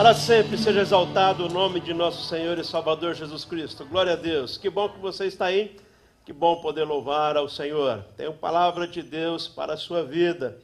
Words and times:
Para 0.00 0.14
sempre 0.14 0.56
seja 0.56 0.80
exaltado 0.80 1.44
o 1.44 1.48
nome 1.50 1.78
de 1.78 1.92
nosso 1.92 2.26
Senhor 2.26 2.58
e 2.58 2.64
Salvador 2.64 3.14
Jesus 3.14 3.44
Cristo. 3.44 3.84
Glória 3.84 4.14
a 4.14 4.16
Deus. 4.16 4.56
Que 4.56 4.70
bom 4.70 4.88
que 4.88 4.98
você 4.98 5.26
está 5.26 5.44
aí. 5.44 5.76
Que 6.24 6.32
bom 6.32 6.58
poder 6.62 6.84
louvar 6.84 7.36
ao 7.36 7.50
Senhor. 7.50 8.02
Tenho 8.16 8.32
palavra 8.32 8.88
de 8.88 9.02
Deus 9.02 9.46
para 9.46 9.74
a 9.74 9.76
sua 9.76 10.02
vida. 10.02 10.58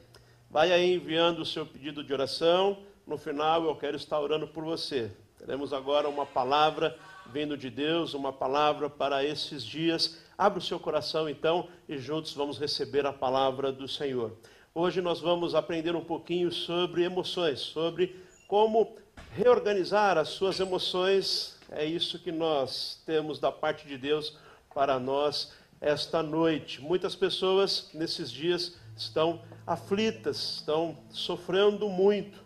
Vai 0.50 0.72
aí 0.72 0.94
enviando 0.94 1.40
o 1.40 1.44
seu 1.44 1.66
pedido 1.66 2.02
de 2.02 2.14
oração. 2.14 2.78
No 3.06 3.18
final 3.18 3.62
eu 3.62 3.76
quero 3.76 3.98
estar 3.98 4.18
orando 4.18 4.48
por 4.48 4.64
você. 4.64 5.12
Teremos 5.38 5.74
agora 5.74 6.08
uma 6.08 6.24
palavra 6.24 6.96
vindo 7.30 7.58
de 7.58 7.68
Deus, 7.68 8.14
uma 8.14 8.32
palavra 8.32 8.88
para 8.88 9.22
esses 9.22 9.62
dias. 9.62 10.18
Abra 10.38 10.60
o 10.60 10.62
seu 10.62 10.80
coração 10.80 11.28
então 11.28 11.68
e 11.86 11.98
juntos 11.98 12.32
vamos 12.32 12.58
receber 12.58 13.04
a 13.04 13.12
palavra 13.12 13.70
do 13.70 13.86
Senhor. 13.86 14.32
Hoje 14.74 15.02
nós 15.02 15.20
vamos 15.20 15.54
aprender 15.54 15.94
um 15.94 16.04
pouquinho 16.04 16.50
sobre 16.50 17.04
emoções, 17.04 17.60
sobre 17.60 18.24
como 18.48 18.96
reorganizar 19.36 20.16
as 20.16 20.30
suas 20.30 20.58
emoções. 20.58 21.58
É 21.70 21.84
isso 21.84 22.18
que 22.18 22.32
nós 22.32 23.02
temos 23.04 23.38
da 23.38 23.52
parte 23.52 23.86
de 23.86 23.98
Deus 23.98 24.38
para 24.74 24.98
nós 24.98 25.52
esta 25.78 26.22
noite. 26.22 26.80
Muitas 26.80 27.14
pessoas 27.14 27.90
nesses 27.92 28.30
dias 28.32 28.76
estão 28.96 29.42
aflitas, 29.66 30.56
estão 30.56 30.96
sofrendo 31.10 31.86
muito. 31.90 32.42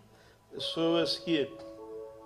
Pessoas 0.53 1.17
que 1.17 1.49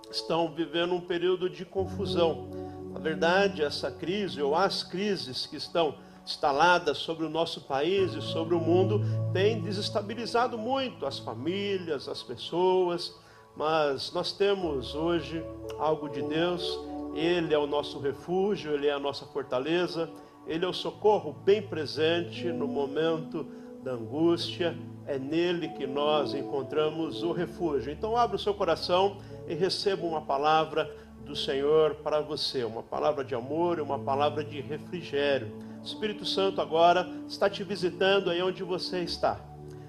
estão 0.09 0.51
vivendo 0.51 0.95
um 0.95 1.01
período 1.01 1.47
de 1.47 1.63
confusão. 1.63 2.49
Na 2.91 2.99
verdade, 2.99 3.61
essa 3.61 3.91
crise 3.91 4.41
ou 4.41 4.55
as 4.55 4.81
crises 4.81 5.45
que 5.45 5.57
estão 5.57 5.95
instaladas 6.25 6.97
sobre 6.97 7.23
o 7.23 7.29
nosso 7.29 7.61
país 7.61 8.13
e 8.13 8.21
sobre 8.21 8.55
o 8.55 8.59
mundo 8.59 8.99
têm 9.31 9.61
desestabilizado 9.61 10.57
muito 10.57 11.05
as 11.05 11.19
famílias, 11.19 12.09
as 12.09 12.23
pessoas 12.23 13.13
mas 13.55 14.11
nós 14.13 14.31
temos 14.31 14.95
hoje 14.95 15.43
algo 15.79 16.09
de 16.09 16.21
Deus, 16.21 16.79
Ele 17.13 17.53
é 17.53 17.57
o 17.57 17.65
nosso 17.65 17.99
refúgio, 17.99 18.73
Ele 18.73 18.87
é 18.87 18.91
a 18.91 18.99
nossa 18.99 19.25
fortaleza, 19.25 20.09
Ele 20.45 20.65
é 20.65 20.67
o 20.67 20.73
socorro 20.73 21.33
bem 21.45 21.61
presente 21.61 22.45
no 22.51 22.67
momento 22.67 23.45
da 23.83 23.91
angústia, 23.91 24.77
é 25.07 25.17
nele 25.17 25.69
que 25.69 25.85
nós 25.85 26.33
encontramos 26.33 27.23
o 27.23 27.31
refúgio. 27.31 27.91
Então, 27.91 28.17
abra 28.17 28.35
o 28.35 28.39
seu 28.39 28.53
coração 28.53 29.17
e 29.47 29.53
receba 29.53 30.05
uma 30.05 30.21
palavra 30.21 30.91
do 31.23 31.35
Senhor 31.35 31.95
para 31.95 32.21
você, 32.21 32.63
uma 32.63 32.83
palavra 32.83 33.23
de 33.23 33.35
amor 33.35 33.77
e 33.77 33.81
uma 33.81 33.99
palavra 33.99 34.43
de 34.43 34.59
refrigério. 34.59 35.51
O 35.81 35.85
Espírito 35.85 36.25
Santo 36.25 36.59
agora 36.59 37.07
está 37.27 37.49
te 37.49 37.63
visitando 37.63 38.29
aí 38.29 38.41
onde 38.41 38.63
você 38.63 39.01
está. 39.01 39.39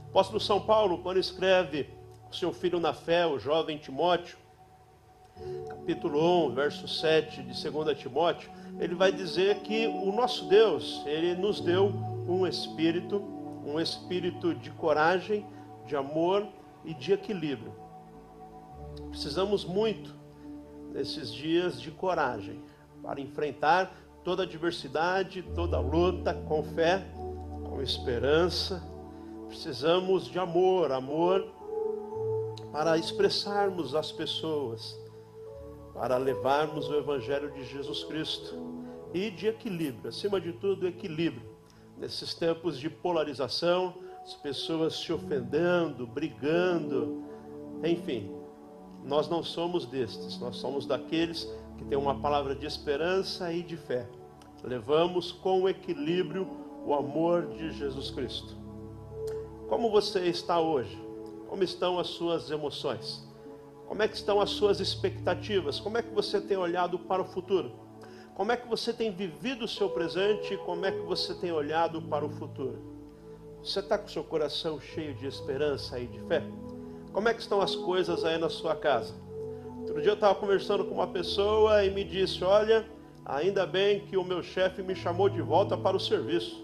O 0.06 0.10
apóstolo 0.10 0.40
São 0.40 0.60
Paulo, 0.60 0.98
quando 0.98 1.18
escreve 1.18 1.88
seu 2.30 2.52
filho 2.52 2.80
na 2.80 2.92
fé, 2.92 3.26
o 3.26 3.38
jovem 3.38 3.78
Timóteo, 3.78 4.36
capítulo 5.68 6.48
1, 6.48 6.54
verso 6.54 6.88
7 6.88 7.42
de 7.42 7.70
2 7.70 7.98
Timóteo, 7.98 8.50
ele 8.78 8.94
vai 8.94 9.12
dizer 9.12 9.60
que 9.60 9.86
o 9.86 10.12
nosso 10.12 10.46
Deus, 10.48 11.02
ele 11.06 11.34
nos 11.34 11.60
deu 11.60 11.92
um 12.28 12.46
espírito, 12.46 13.22
um 13.64 13.80
espírito 13.80 14.54
de 14.54 14.70
coragem, 14.70 15.46
de 15.86 15.94
amor 15.94 16.46
e 16.84 16.92
de 16.94 17.12
equilíbrio. 17.12 17.72
Precisamos 19.10 19.64
muito 19.64 20.14
nesses 20.92 21.32
dias 21.32 21.80
de 21.80 21.90
coragem 21.90 22.60
para 23.02 23.20
enfrentar 23.20 23.94
toda 24.24 24.42
adversidade, 24.42 25.42
toda 25.54 25.78
luta 25.78 26.34
com 26.34 26.62
fé, 26.62 27.04
com 27.64 27.80
esperança. 27.80 28.82
Precisamos 29.48 30.26
de 30.26 30.38
amor, 30.38 30.90
amor 30.90 31.55
para 32.76 32.98
expressarmos 32.98 33.94
às 33.94 34.12
pessoas, 34.12 35.00
para 35.94 36.18
levarmos 36.18 36.90
o 36.90 36.94
Evangelho 36.94 37.50
de 37.52 37.64
Jesus 37.64 38.04
Cristo 38.04 38.54
e 39.14 39.30
de 39.30 39.46
equilíbrio, 39.46 40.10
acima 40.10 40.38
de 40.38 40.52
tudo, 40.52 40.86
equilíbrio. 40.86 41.56
Nesses 41.96 42.34
tempos 42.34 42.78
de 42.78 42.90
polarização, 42.90 43.94
as 44.22 44.34
pessoas 44.34 44.94
se 44.94 45.10
ofendendo, 45.10 46.06
brigando, 46.06 47.24
enfim, 47.82 48.30
nós 49.02 49.26
não 49.26 49.42
somos 49.42 49.86
destes, 49.86 50.38
nós 50.38 50.56
somos 50.56 50.84
daqueles 50.84 51.50
que 51.78 51.84
têm 51.86 51.96
uma 51.96 52.20
palavra 52.20 52.54
de 52.54 52.66
esperança 52.66 53.50
e 53.54 53.62
de 53.62 53.78
fé. 53.78 54.06
Levamos 54.62 55.32
com 55.32 55.66
equilíbrio 55.66 56.46
o 56.84 56.92
amor 56.92 57.46
de 57.46 57.72
Jesus 57.72 58.10
Cristo. 58.10 58.54
Como 59.66 59.90
você 59.90 60.26
está 60.26 60.60
hoje? 60.60 61.05
Como 61.48 61.62
estão 61.62 61.98
as 61.98 62.08
suas 62.08 62.50
emoções? 62.50 63.26
Como 63.86 64.02
é 64.02 64.08
que 64.08 64.16
estão 64.16 64.40
as 64.40 64.50
suas 64.50 64.80
expectativas? 64.80 65.78
Como 65.78 65.96
é 65.96 66.02
que 66.02 66.12
você 66.12 66.40
tem 66.40 66.56
olhado 66.56 66.98
para 66.98 67.22
o 67.22 67.24
futuro? 67.24 67.72
Como 68.34 68.52
é 68.52 68.56
que 68.56 68.68
você 68.68 68.92
tem 68.92 69.10
vivido 69.10 69.64
o 69.64 69.68
seu 69.68 69.88
presente 69.88 70.56
como 70.58 70.84
é 70.84 70.92
que 70.92 71.00
você 71.00 71.34
tem 71.34 71.52
olhado 71.52 72.02
para 72.02 72.24
o 72.24 72.28
futuro? 72.28 72.78
Você 73.62 73.80
está 73.80 73.96
com 73.96 74.06
o 74.06 74.10
seu 74.10 74.22
coração 74.22 74.78
cheio 74.78 75.14
de 75.14 75.26
esperança 75.26 75.98
e 75.98 76.06
de 76.06 76.20
fé? 76.20 76.42
Como 77.12 77.28
é 77.28 77.34
que 77.34 77.40
estão 77.40 77.62
as 77.62 77.74
coisas 77.74 78.24
aí 78.24 78.36
na 78.36 78.50
sua 78.50 78.76
casa? 78.76 79.14
Outro 79.80 80.02
dia 80.02 80.10
eu 80.10 80.14
estava 80.14 80.34
conversando 80.34 80.84
com 80.84 80.94
uma 80.94 81.06
pessoa 81.06 81.82
e 81.84 81.90
me 81.90 82.04
disse: 82.04 82.44
Olha, 82.44 82.86
ainda 83.24 83.64
bem 83.64 84.00
que 84.00 84.16
o 84.16 84.24
meu 84.24 84.42
chefe 84.42 84.82
me 84.82 84.94
chamou 84.94 85.28
de 85.28 85.40
volta 85.40 85.76
para 85.76 85.96
o 85.96 86.00
serviço. 86.00 86.62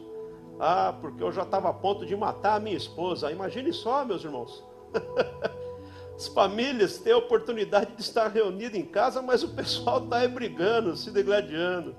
Ah, 0.60 0.94
porque 1.00 1.22
eu 1.22 1.32
já 1.32 1.42
estava 1.42 1.70
a 1.70 1.72
ponto 1.72 2.04
de 2.04 2.14
matar 2.14 2.56
a 2.56 2.60
minha 2.60 2.76
esposa. 2.76 3.32
Imagine 3.32 3.72
só, 3.72 4.04
meus 4.04 4.24
irmãos. 4.24 4.62
As 6.16 6.28
famílias 6.28 6.98
têm 6.98 7.12
a 7.12 7.18
oportunidade 7.18 7.96
de 7.96 8.02
estar 8.02 8.28
reunidas 8.28 8.78
em 8.78 8.84
casa, 8.84 9.20
mas 9.20 9.42
o 9.42 9.48
pessoal 9.48 10.04
está 10.04 10.26
brigando, 10.28 10.96
se 10.96 11.10
degladiando. 11.10 11.96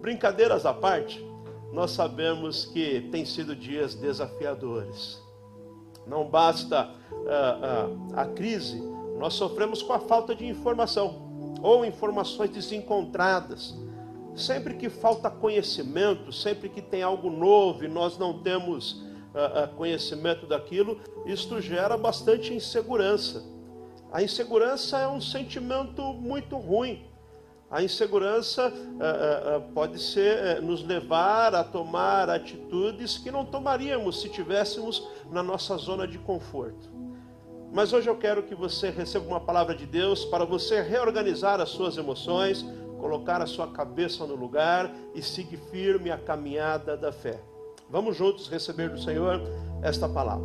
Brincadeiras 0.00 0.64
à 0.64 0.72
parte, 0.72 1.24
nós 1.72 1.90
sabemos 1.90 2.66
que 2.66 3.08
tem 3.10 3.24
sido 3.24 3.56
dias 3.56 3.94
desafiadores. 3.94 5.20
Não 6.06 6.28
basta 6.28 6.88
uh, 7.10 8.14
uh, 8.14 8.18
a 8.18 8.26
crise, 8.26 8.80
nós 9.18 9.34
sofremos 9.34 9.82
com 9.82 9.92
a 9.92 9.98
falta 9.98 10.34
de 10.34 10.46
informação 10.46 11.56
ou 11.62 11.84
informações 11.84 12.50
desencontradas. 12.50 13.74
Sempre 14.36 14.74
que 14.74 14.88
falta 14.88 15.30
conhecimento, 15.30 16.30
sempre 16.30 16.68
que 16.68 16.82
tem 16.82 17.02
algo 17.02 17.30
novo 17.30 17.84
e 17.84 17.88
nós 17.88 18.18
não 18.18 18.42
temos 18.42 19.02
conhecimento 19.76 20.46
daquilo, 20.46 21.00
isto 21.24 21.60
gera 21.60 21.96
bastante 21.96 22.54
insegurança. 22.54 23.44
A 24.12 24.22
insegurança 24.22 24.98
é 24.98 25.08
um 25.08 25.20
sentimento 25.20 26.02
muito 26.14 26.56
ruim. 26.56 27.04
A 27.70 27.82
insegurança 27.82 28.72
pode 29.74 29.98
ser 30.00 30.62
nos 30.62 30.84
levar 30.84 31.54
a 31.54 31.64
tomar 31.64 32.30
atitudes 32.30 33.18
que 33.18 33.30
não 33.30 33.44
tomaríamos 33.44 34.20
se 34.20 34.28
tivéssemos 34.28 35.06
na 35.30 35.42
nossa 35.42 35.76
zona 35.76 36.06
de 36.06 36.18
conforto. 36.18 36.94
Mas 37.72 37.92
hoje 37.92 38.08
eu 38.08 38.16
quero 38.16 38.44
que 38.44 38.54
você 38.54 38.90
receba 38.90 39.26
uma 39.26 39.40
palavra 39.40 39.74
de 39.74 39.84
Deus 39.84 40.24
para 40.24 40.44
você 40.44 40.80
reorganizar 40.80 41.60
as 41.60 41.70
suas 41.70 41.96
emoções, 41.96 42.64
colocar 43.00 43.42
a 43.42 43.46
sua 43.46 43.66
cabeça 43.66 44.24
no 44.24 44.36
lugar 44.36 44.94
e 45.14 45.20
seguir 45.20 45.58
firme 45.70 46.10
a 46.10 46.16
caminhada 46.16 46.96
da 46.96 47.10
fé. 47.10 47.42
Vamos 47.88 48.16
juntos 48.16 48.48
receber 48.48 48.90
do 48.90 49.00
Senhor 49.00 49.40
esta 49.80 50.08
palavra. 50.08 50.44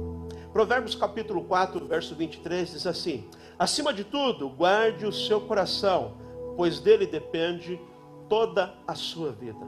Provérbios 0.53 0.94
capítulo 0.94 1.44
4, 1.44 1.88
verso 1.88 2.13
23 2.13 2.72
diz 2.72 2.85
assim: 2.85 3.28
Acima 3.57 3.91
de 3.91 4.03
tudo, 4.03 4.47
guarde 4.47 5.07
o 5.07 5.12
seu 5.12 5.41
coração, 5.41 6.13
pois 6.56 6.80
dele 6.80 7.07
depende 7.07 7.81
toda 8.30 8.75
a 8.88 8.94
sua 8.94 9.31
vida. 9.31 9.59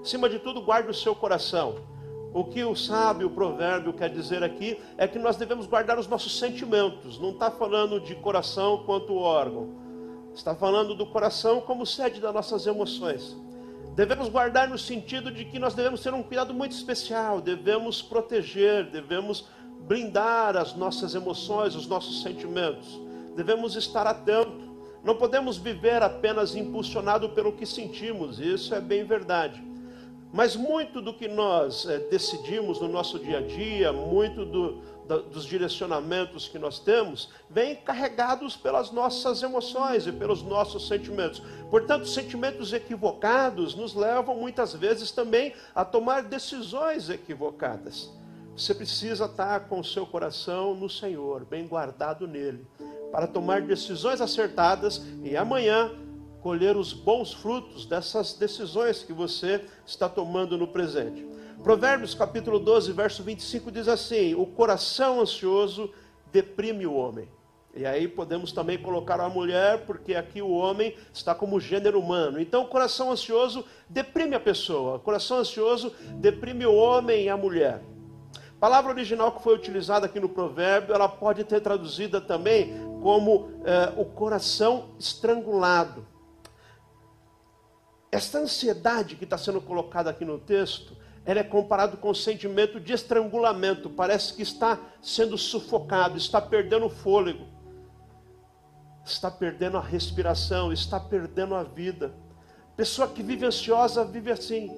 Acima 0.00 0.28
de 0.28 0.38
tudo, 0.38 0.62
guarde 0.62 0.88
o 0.88 0.94
seu 0.94 1.16
coração. 1.16 1.74
O 2.32 2.44
que 2.44 2.62
o 2.62 2.76
sábio 2.76 3.30
provérbio 3.30 3.92
quer 3.92 4.10
dizer 4.10 4.44
aqui 4.44 4.78
é 4.96 5.08
que 5.08 5.18
nós 5.18 5.36
devemos 5.36 5.66
guardar 5.66 5.98
os 5.98 6.06
nossos 6.06 6.38
sentimentos. 6.38 7.18
Não 7.18 7.30
está 7.30 7.50
falando 7.50 7.98
de 7.98 8.14
coração 8.14 8.84
quanto 8.84 9.16
órgão. 9.16 9.70
Está 10.32 10.54
falando 10.54 10.94
do 10.94 11.06
coração 11.06 11.60
como 11.60 11.84
sede 11.86 12.20
das 12.20 12.32
nossas 12.32 12.66
emoções. 12.66 13.36
Devemos 13.96 14.28
guardar 14.28 14.68
no 14.68 14.76
sentido 14.76 15.32
de 15.32 15.46
que 15.46 15.58
nós 15.58 15.72
devemos 15.72 16.02
ter 16.02 16.12
um 16.12 16.22
cuidado 16.22 16.52
muito 16.52 16.72
especial, 16.72 17.40
devemos 17.40 18.02
proteger, 18.02 18.90
devemos 18.90 19.48
blindar 19.88 20.54
as 20.54 20.74
nossas 20.74 21.14
emoções, 21.14 21.74
os 21.74 21.86
nossos 21.86 22.22
sentimentos. 22.22 23.00
Devemos 23.34 23.74
estar 23.74 24.06
atento. 24.06 24.66
Não 25.02 25.16
podemos 25.16 25.56
viver 25.56 26.02
apenas 26.02 26.54
impulsionado 26.54 27.30
pelo 27.30 27.52
que 27.52 27.64
sentimos, 27.64 28.38
isso 28.38 28.74
é 28.74 28.82
bem 28.82 29.02
verdade. 29.02 29.65
Mas 30.32 30.56
muito 30.56 31.00
do 31.00 31.14
que 31.14 31.28
nós 31.28 31.86
é, 31.86 31.98
decidimos 31.98 32.80
no 32.80 32.88
nosso 32.88 33.18
dia 33.18 33.38
a 33.38 33.40
dia, 33.40 33.92
muito 33.92 34.44
do, 34.44 34.82
da, 35.06 35.18
dos 35.18 35.44
direcionamentos 35.44 36.48
que 36.48 36.58
nós 36.58 36.78
temos, 36.78 37.30
vem 37.48 37.76
carregados 37.76 38.56
pelas 38.56 38.90
nossas 38.90 39.42
emoções 39.42 40.06
e 40.06 40.12
pelos 40.12 40.42
nossos 40.42 40.88
sentimentos. 40.88 41.40
Portanto, 41.70 42.06
sentimentos 42.06 42.72
equivocados 42.72 43.74
nos 43.74 43.94
levam 43.94 44.36
muitas 44.36 44.74
vezes 44.74 45.10
também 45.10 45.52
a 45.74 45.84
tomar 45.84 46.22
decisões 46.22 47.08
equivocadas. 47.08 48.10
Você 48.56 48.74
precisa 48.74 49.26
estar 49.26 49.68
com 49.68 49.80
o 49.80 49.84
seu 49.84 50.06
coração 50.06 50.74
no 50.74 50.88
Senhor, 50.88 51.44
bem 51.44 51.66
guardado 51.68 52.26
nele, 52.26 52.66
para 53.12 53.26
tomar 53.26 53.62
decisões 53.62 54.20
acertadas 54.20 55.02
e 55.22 55.36
amanhã 55.36 55.90
colher 56.46 56.76
os 56.76 56.92
bons 56.92 57.32
frutos 57.32 57.86
dessas 57.86 58.34
decisões 58.34 59.02
que 59.02 59.12
você 59.12 59.64
está 59.84 60.08
tomando 60.08 60.56
no 60.56 60.68
presente. 60.68 61.26
Provérbios 61.60 62.14
capítulo 62.14 62.60
12, 62.60 62.92
verso 62.92 63.24
25 63.24 63.68
diz 63.72 63.88
assim: 63.88 64.32
O 64.36 64.46
coração 64.46 65.20
ansioso 65.20 65.90
deprime 66.30 66.86
o 66.86 66.94
homem. 66.94 67.28
E 67.74 67.84
aí 67.84 68.06
podemos 68.06 68.52
também 68.52 68.78
colocar 68.78 69.20
a 69.20 69.28
mulher, 69.28 69.86
porque 69.86 70.14
aqui 70.14 70.40
o 70.40 70.52
homem 70.52 70.94
está 71.12 71.34
como 71.34 71.58
gênero 71.58 71.98
humano. 71.98 72.40
Então 72.40 72.62
o 72.62 72.68
coração 72.68 73.10
ansioso 73.10 73.64
deprime 73.88 74.36
a 74.36 74.40
pessoa. 74.40 74.98
O 74.98 75.00
coração 75.00 75.38
ansioso 75.38 75.92
deprime 76.12 76.64
o 76.64 76.76
homem 76.76 77.24
e 77.24 77.28
a 77.28 77.36
mulher. 77.36 77.82
A 78.56 78.60
palavra 78.60 78.92
original 78.92 79.32
que 79.32 79.42
foi 79.42 79.56
utilizada 79.56 80.06
aqui 80.06 80.20
no 80.20 80.28
provérbio, 80.28 80.94
ela 80.94 81.08
pode 81.08 81.42
ter 81.42 81.60
traduzida 81.60 82.20
também 82.20 82.72
como 83.02 83.50
eh, 83.64 83.92
o 83.96 84.04
coração 84.04 84.90
estrangulado. 84.96 86.14
Esta 88.10 88.38
ansiedade 88.38 89.16
que 89.16 89.24
está 89.24 89.36
sendo 89.36 89.60
colocada 89.60 90.10
aqui 90.10 90.24
no 90.24 90.38
texto, 90.38 90.96
ela 91.24 91.40
é 91.40 91.44
comparado 91.44 91.96
com 91.96 92.08
o 92.10 92.14
sentimento 92.14 92.78
de 92.78 92.92
estrangulamento. 92.92 93.90
Parece 93.90 94.32
que 94.32 94.42
está 94.42 94.78
sendo 95.02 95.36
sufocado, 95.36 96.16
está 96.16 96.40
perdendo 96.40 96.86
o 96.86 96.90
fôlego, 96.90 97.44
está 99.04 99.28
perdendo 99.28 99.76
a 99.76 99.80
respiração, 99.80 100.72
está 100.72 101.00
perdendo 101.00 101.56
a 101.56 101.64
vida. 101.64 102.14
Pessoa 102.76 103.08
que 103.08 103.24
vive 103.24 103.44
ansiosa 103.44 104.04
vive 104.04 104.30
assim. 104.30 104.70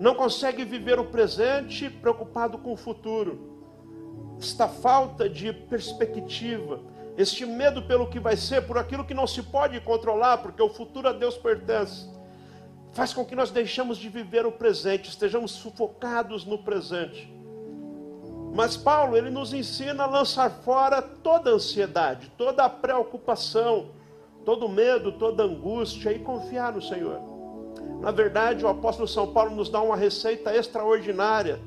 Não 0.00 0.14
consegue 0.14 0.64
viver 0.64 0.98
o 0.98 1.04
presente 1.04 1.90
preocupado 1.90 2.56
com 2.58 2.72
o 2.72 2.76
futuro. 2.76 3.58
Esta 4.40 4.68
falta 4.68 5.28
de 5.28 5.52
perspectiva, 5.52 6.80
este 7.16 7.44
medo 7.44 7.82
pelo 7.82 8.08
que 8.08 8.20
vai 8.20 8.36
ser, 8.36 8.62
por 8.66 8.78
aquilo 8.78 9.04
que 9.04 9.12
não 9.12 9.26
se 9.26 9.42
pode 9.42 9.80
controlar, 9.80 10.38
porque 10.38 10.62
o 10.62 10.70
futuro 10.70 11.08
a 11.08 11.12
Deus 11.12 11.36
pertence 11.36 12.17
faz 12.92 13.12
com 13.12 13.24
que 13.24 13.36
nós 13.36 13.50
deixamos 13.50 13.98
de 13.98 14.08
viver 14.08 14.46
o 14.46 14.52
presente, 14.52 15.08
estejamos 15.08 15.52
sufocados 15.52 16.44
no 16.44 16.58
presente. 16.58 17.32
Mas 18.54 18.76
Paulo, 18.76 19.16
ele 19.16 19.30
nos 19.30 19.52
ensina 19.52 20.04
a 20.04 20.06
lançar 20.06 20.50
fora 20.62 21.00
toda 21.00 21.50
ansiedade, 21.50 22.32
toda 22.36 22.68
preocupação, 22.68 23.90
todo 24.44 24.68
medo, 24.68 25.12
toda 25.12 25.44
angústia 25.44 26.10
e 26.12 26.18
confiar 26.18 26.72
no 26.72 26.82
Senhor. 26.82 27.20
Na 28.00 28.10
verdade, 28.10 28.64
o 28.64 28.68
apóstolo 28.68 29.06
São 29.06 29.32
Paulo 29.32 29.54
nos 29.54 29.68
dá 29.68 29.80
uma 29.80 29.96
receita 29.96 30.54
extraordinária 30.54 31.60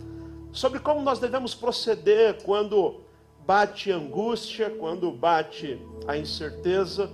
sobre 0.52 0.80
como 0.80 1.02
nós 1.02 1.20
devemos 1.20 1.54
proceder 1.54 2.42
quando 2.44 3.02
bate 3.46 3.92
angústia, 3.92 4.70
quando 4.70 5.12
bate 5.12 5.80
a 6.08 6.18
incerteza, 6.18 7.10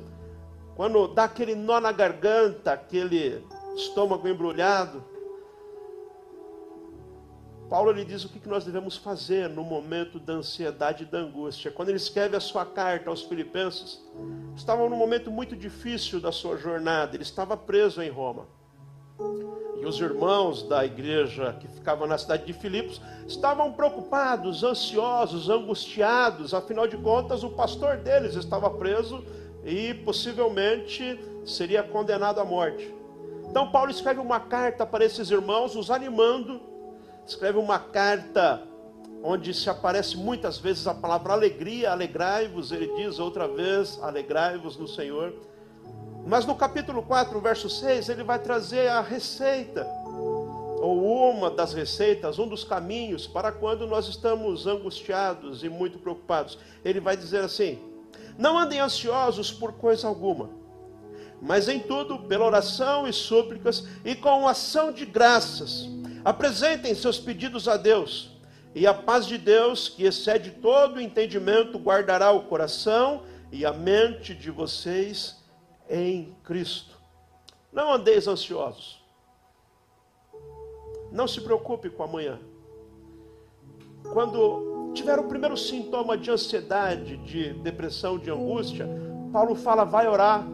quando 0.76 1.08
dá 1.08 1.26
aquele 1.26 1.56
nó 1.56 1.80
na 1.80 1.92
garganta, 1.92 2.74
aquele 2.74 3.44
estômago 3.78 4.28
embrulhado. 4.28 5.04
Paulo 7.70 7.92
lhe 7.92 8.06
diz 8.06 8.24
o 8.24 8.30
que 8.30 8.48
nós 8.48 8.64
devemos 8.64 8.96
fazer 8.96 9.50
no 9.50 9.62
momento 9.62 10.20
da 10.20 10.34
ansiedade 10.34 11.04
e 11.04 11.06
da 11.06 11.20
angústia. 11.20 11.70
Quando 11.70 11.90
ele 11.90 11.98
escreve 11.98 12.36
a 12.36 12.40
sua 12.40 12.66
carta 12.66 13.10
aos 13.10 13.24
Filipenses, 13.24 14.02
estava 14.56 14.88
num 14.88 14.96
momento 14.96 15.30
muito 15.30 15.56
difícil 15.56 16.22
da 16.22 16.32
sua 16.32 16.58
jornada, 16.58 17.16
ele 17.16 17.24
estava 17.24 17.58
preso 17.58 18.02
em 18.02 18.10
Roma. 18.10 18.46
E 19.80 19.86
os 19.86 20.00
irmãos 20.00 20.64
da 20.64 20.86
igreja 20.86 21.58
que 21.60 21.68
ficavam 21.68 22.08
na 22.08 22.18
cidade 22.18 22.46
de 22.46 22.54
Filipos 22.54 23.02
estavam 23.28 23.74
preocupados, 23.74 24.64
ansiosos, 24.64 25.50
angustiados, 25.50 26.54
afinal 26.54 26.88
de 26.88 26.98
contas, 26.98 27.44
o 27.44 27.50
pastor 27.50 27.98
deles 27.98 28.36
estava 28.36 28.70
preso 28.70 29.24
e 29.66 29.94
possivelmente 29.94 31.20
seria 31.46 31.84
condenado 31.84 32.40
à 32.40 32.46
morte. 32.46 32.96
Então 33.50 33.72
Paulo 33.72 33.90
escreve 33.90 34.20
uma 34.20 34.40
carta 34.40 34.86
para 34.86 35.06
esses 35.06 35.32
irmãos, 35.32 35.76
os 35.76 35.90
animando, 35.90 36.62
escreve 37.26 37.58
uma 37.58 37.80
carta 37.80 38.62
onde 39.24 39.54
se 39.54 39.70
aparece 39.70 40.16
muitas 40.16 40.58
vezes 40.58 40.86
a 40.86 40.94
palavra 40.94 41.34
alegria, 41.34 41.92
alegrai-vos, 41.92 42.72
ele 42.72 42.88
diz 42.96 43.20
outra 43.20 43.48
vez, 43.48 44.00
alegrai-vos 44.02 44.78
no 44.78 44.88
Senhor. 44.88 45.34
Mas 46.26 46.46
no 46.46 46.56
capítulo 46.56 47.02
4, 47.02 47.40
verso 47.40 47.70
6, 47.70 48.10
ele 48.10 48.24
vai 48.24 48.38
trazer 48.38 48.90
a 48.90 49.02
receita, 49.02 49.88
ou 50.06 51.32
uma 51.32 51.50
das 51.50 51.74
receitas, 51.74 52.38
um 52.38 52.48
dos 52.48 52.64
caminhos 52.64 53.26
para 53.26 53.52
quando 53.52 53.88
nós 53.88 54.08
estamos 54.08 54.68
angustiados 54.68 55.64
e 55.64 55.70
muito 55.70 55.98
preocupados. 55.98 56.60
Ele 56.84 57.00
vai 57.00 57.18
dizer 57.18 57.40
assim: 57.40 57.80
Não 58.38 58.58
andem 58.58 58.80
ansiosos 58.80 59.52
por 59.52 59.74
coisa 59.74 60.08
alguma 60.08 60.67
mas 61.42 61.68
em 61.68 61.80
tudo, 61.80 62.20
pela 62.20 62.46
oração 62.46 63.08
e 63.08 63.14
súplicas 63.14 63.88
e 64.04 64.16
com 64.16 64.48
ação 64.48 64.92
de 64.92 65.06
graças, 65.06 65.88
apresentem 66.26 66.94
seus 66.96 67.20
pedidos 67.20 67.68
a 67.68 67.78
Deus. 67.78 68.32
E 68.74 68.86
a 68.86 68.94
paz 68.94 69.26
de 69.26 69.38
Deus, 69.38 69.90
que 69.90 70.04
excede 70.04 70.52
todo 70.52 70.98
o 70.98 71.02
entendimento, 71.02 71.80
guardará 71.80 72.32
o 72.32 72.44
coração 72.44 73.24
e 73.52 73.66
a 73.66 73.74
mente 73.74 74.36
de 74.36 74.52
vocês 74.52 75.44
em 75.90 76.36
Cristo. 76.44 76.98
Não 77.72 77.94
andeis 77.94 78.28
ansiosos. 78.28 79.04
Não 81.12 81.28
se 81.28 81.42
preocupe 81.42 81.90
com 81.90 82.04
amanhã. 82.04 82.40
Quando 84.12 84.92
tiver 84.94 85.18
o 85.20 85.28
primeiro 85.28 85.56
sintoma 85.56 86.18
de 86.18 86.30
ansiedade, 86.30 87.18
de 87.18 87.54
depressão, 87.54 88.18
de 88.18 88.30
angústia, 88.30 88.88
Paulo 89.32 89.56
fala: 89.56 89.84
vai 89.84 90.08
orar 90.08 90.46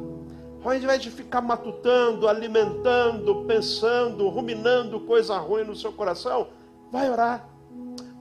ao 0.63 0.73
invés 0.73 1.01
de 1.01 1.11
ficar 1.11 1.41
matutando, 1.41 2.27
alimentando, 2.27 3.43
pensando, 3.45 4.29
ruminando 4.29 4.99
coisa 5.01 5.37
ruim 5.37 5.63
no 5.63 5.75
seu 5.75 5.91
coração, 5.91 6.47
vai 6.91 7.09
orar. 7.09 7.47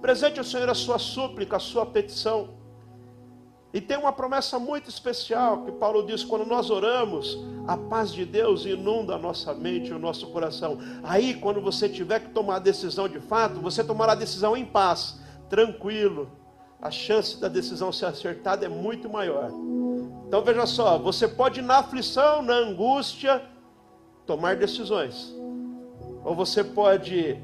Presente 0.01 0.39
ao 0.39 0.45
Senhor 0.45 0.69
a 0.69 0.75
sua 0.75 0.99
súplica, 0.99 1.57
a 1.57 1.61
sua 1.61 1.87
petição. 1.87 2.61
E 3.73 3.81
tem 3.81 3.97
uma 3.97 4.13
promessa 4.13 4.59
muito 4.59 4.91
especial 4.91 5.65
que 5.65 5.73
Paulo 5.73 6.05
diz: 6.05 6.25
quando 6.25 6.45
nós 6.45 6.71
oramos, 6.71 7.39
a 7.67 7.77
paz 7.77 8.13
de 8.13 8.25
Deus 8.25 8.67
inunda 8.67 9.15
a 9.15 9.19
nossa 9.19 9.55
mente 9.55 9.91
e 9.91 9.95
o 9.95 9.99
nosso 9.99 10.27
coração. 10.27 10.79
Aí, 11.03 11.35
quando 11.35 11.61
você 11.61 11.89
tiver 11.89 12.21
que 12.21 12.31
tomar 12.31 12.57
a 12.57 12.59
decisão 12.59 13.09
de 13.09 13.21
fato, 13.21 13.61
você 13.61 13.83
tomará 13.83 14.13
a 14.13 14.17
decisão 14.17 14.57
em 14.57 14.65
paz, 14.65 15.21
tranquilo. 15.49 16.31
A 16.83 16.91
chance 16.91 17.41
da 17.41 17.47
decisão 17.47 17.93
ser 17.93 18.07
acertada 18.07 18.67
é 18.67 18.69
muito 18.69 19.09
maior. 19.09 19.51
Então 20.27 20.43
veja 20.43 20.67
só, 20.67 20.99
você 20.99 21.29
pode 21.29 21.63
na 21.63 21.79
aflição, 21.79 22.43
na 22.43 22.55
angústia, 22.55 23.41
tomar 24.27 24.57
decisões. 24.57 25.33
Ou 26.25 26.35
você 26.35 26.65
pode 26.65 27.39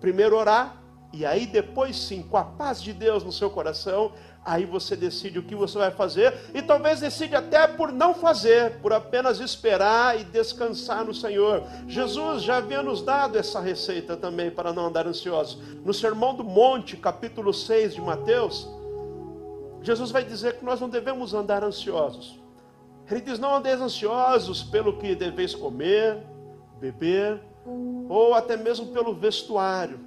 primeiro 0.00 0.36
orar 0.36 0.82
e 1.12 1.26
aí 1.26 1.46
depois 1.46 1.96
sim, 1.96 2.22
com 2.22 2.38
a 2.38 2.44
paz 2.44 2.82
de 2.82 2.92
Deus 2.92 3.22
no 3.22 3.30
seu 3.30 3.50
coração, 3.50 4.12
aí 4.42 4.64
você 4.64 4.96
decide 4.96 5.38
o 5.38 5.42
que 5.42 5.54
você 5.54 5.76
vai 5.76 5.90
fazer 5.90 6.34
e 6.54 6.62
talvez 6.62 7.00
decide 7.00 7.36
até 7.36 7.66
por 7.68 7.92
não 7.92 8.14
fazer, 8.14 8.78
por 8.80 8.94
apenas 8.94 9.38
esperar 9.38 10.18
e 10.18 10.24
descansar 10.24 11.04
no 11.04 11.12
Senhor. 11.12 11.64
Jesus 11.86 12.42
já 12.42 12.56
havia 12.56 12.82
nos 12.82 13.02
dado 13.02 13.36
essa 13.36 13.60
receita 13.60 14.16
também 14.16 14.50
para 14.50 14.72
não 14.72 14.86
andar 14.86 15.06
ansiosos. 15.06 15.58
No 15.84 15.92
Sermão 15.92 16.34
do 16.34 16.42
Monte, 16.42 16.96
capítulo 16.96 17.52
6 17.52 17.94
de 17.94 18.00
Mateus, 18.00 18.66
Jesus 19.82 20.10
vai 20.10 20.24
dizer 20.24 20.58
que 20.58 20.64
nós 20.64 20.80
não 20.80 20.88
devemos 20.88 21.34
andar 21.34 21.64
ansiosos. 21.64 22.40
Ele 23.10 23.20
diz: 23.20 23.38
Não 23.38 23.56
andeis 23.56 23.80
ansiosos 23.80 24.62
pelo 24.62 24.96
que 24.98 25.14
deveis 25.14 25.54
comer, 25.54 26.24
beber, 26.80 27.42
ou 28.08 28.34
até 28.34 28.56
mesmo 28.56 28.86
pelo 28.86 29.14
vestuário. 29.14 29.98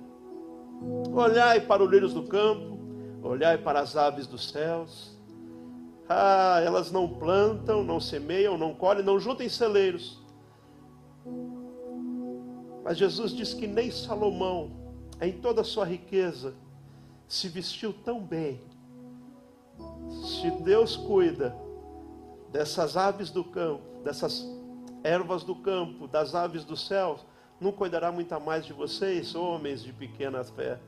Olhai 1.13 1.59
para 1.59 1.83
os 1.83 1.89
lírios 1.89 2.13
do 2.13 2.23
campo, 2.23 2.79
olhai 3.21 3.57
para 3.57 3.79
as 3.79 3.95
aves 3.95 4.27
dos 4.27 4.49
céus. 4.49 5.13
Ah, 6.07 6.61
elas 6.63 6.91
não 6.91 7.07
plantam, 7.07 7.83
não 7.83 7.99
semeiam, 7.99 8.57
não 8.57 8.73
colhem, 8.73 9.03
não 9.03 9.19
juntem 9.19 9.49
celeiros. 9.49 10.23
Mas 12.83 12.97
Jesus 12.97 13.31
diz 13.31 13.53
que 13.53 13.65
nem 13.65 13.89
Salomão, 13.89 14.71
em 15.19 15.33
toda 15.33 15.61
a 15.61 15.63
sua 15.63 15.85
riqueza, 15.85 16.53
se 17.27 17.47
vestiu 17.49 17.91
tão 17.91 18.21
bem 18.21 18.61
se 20.09 20.49
Deus 20.63 20.95
cuida 20.95 21.55
dessas 22.51 22.95
aves 22.95 23.29
do 23.29 23.43
campo, 23.43 23.83
dessas 24.03 24.45
ervas 25.03 25.43
do 25.43 25.55
campo, 25.55 26.07
das 26.07 26.33
aves 26.33 26.63
do 26.63 26.75
céu, 26.75 27.17
não 27.59 27.71
cuidará 27.71 28.11
muito 28.11 28.39
mais 28.39 28.65
de 28.65 28.73
vocês, 28.73 29.35
homens 29.35 29.83
de 29.83 29.93
pequena 29.93 30.43
fé. 30.43 30.79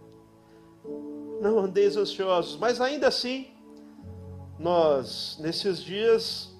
Não 1.41 1.59
andeis 1.59 1.95
ansiosos, 1.95 2.57
mas 2.57 2.81
ainda 2.81 3.07
assim, 3.07 3.47
nós, 4.57 5.37
nesses 5.39 5.83
dias, 5.83 6.55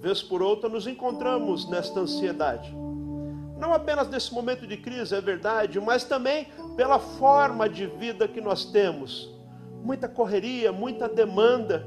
vez 0.00 0.22
por 0.22 0.42
outra, 0.42 0.68
nos 0.68 0.86
encontramos 0.86 1.68
nesta 1.68 2.00
ansiedade. 2.00 2.74
Não 3.58 3.72
apenas 3.72 4.08
nesse 4.08 4.34
momento 4.34 4.66
de 4.66 4.76
crise, 4.76 5.14
é 5.14 5.20
verdade, 5.20 5.78
mas 5.80 6.02
também 6.02 6.48
pela 6.76 6.98
forma 6.98 7.68
de 7.68 7.86
vida 7.86 8.26
que 8.26 8.40
nós 8.40 8.64
temos 8.64 9.31
muita 9.82 10.08
correria, 10.08 10.72
muita 10.72 11.08
demanda. 11.08 11.86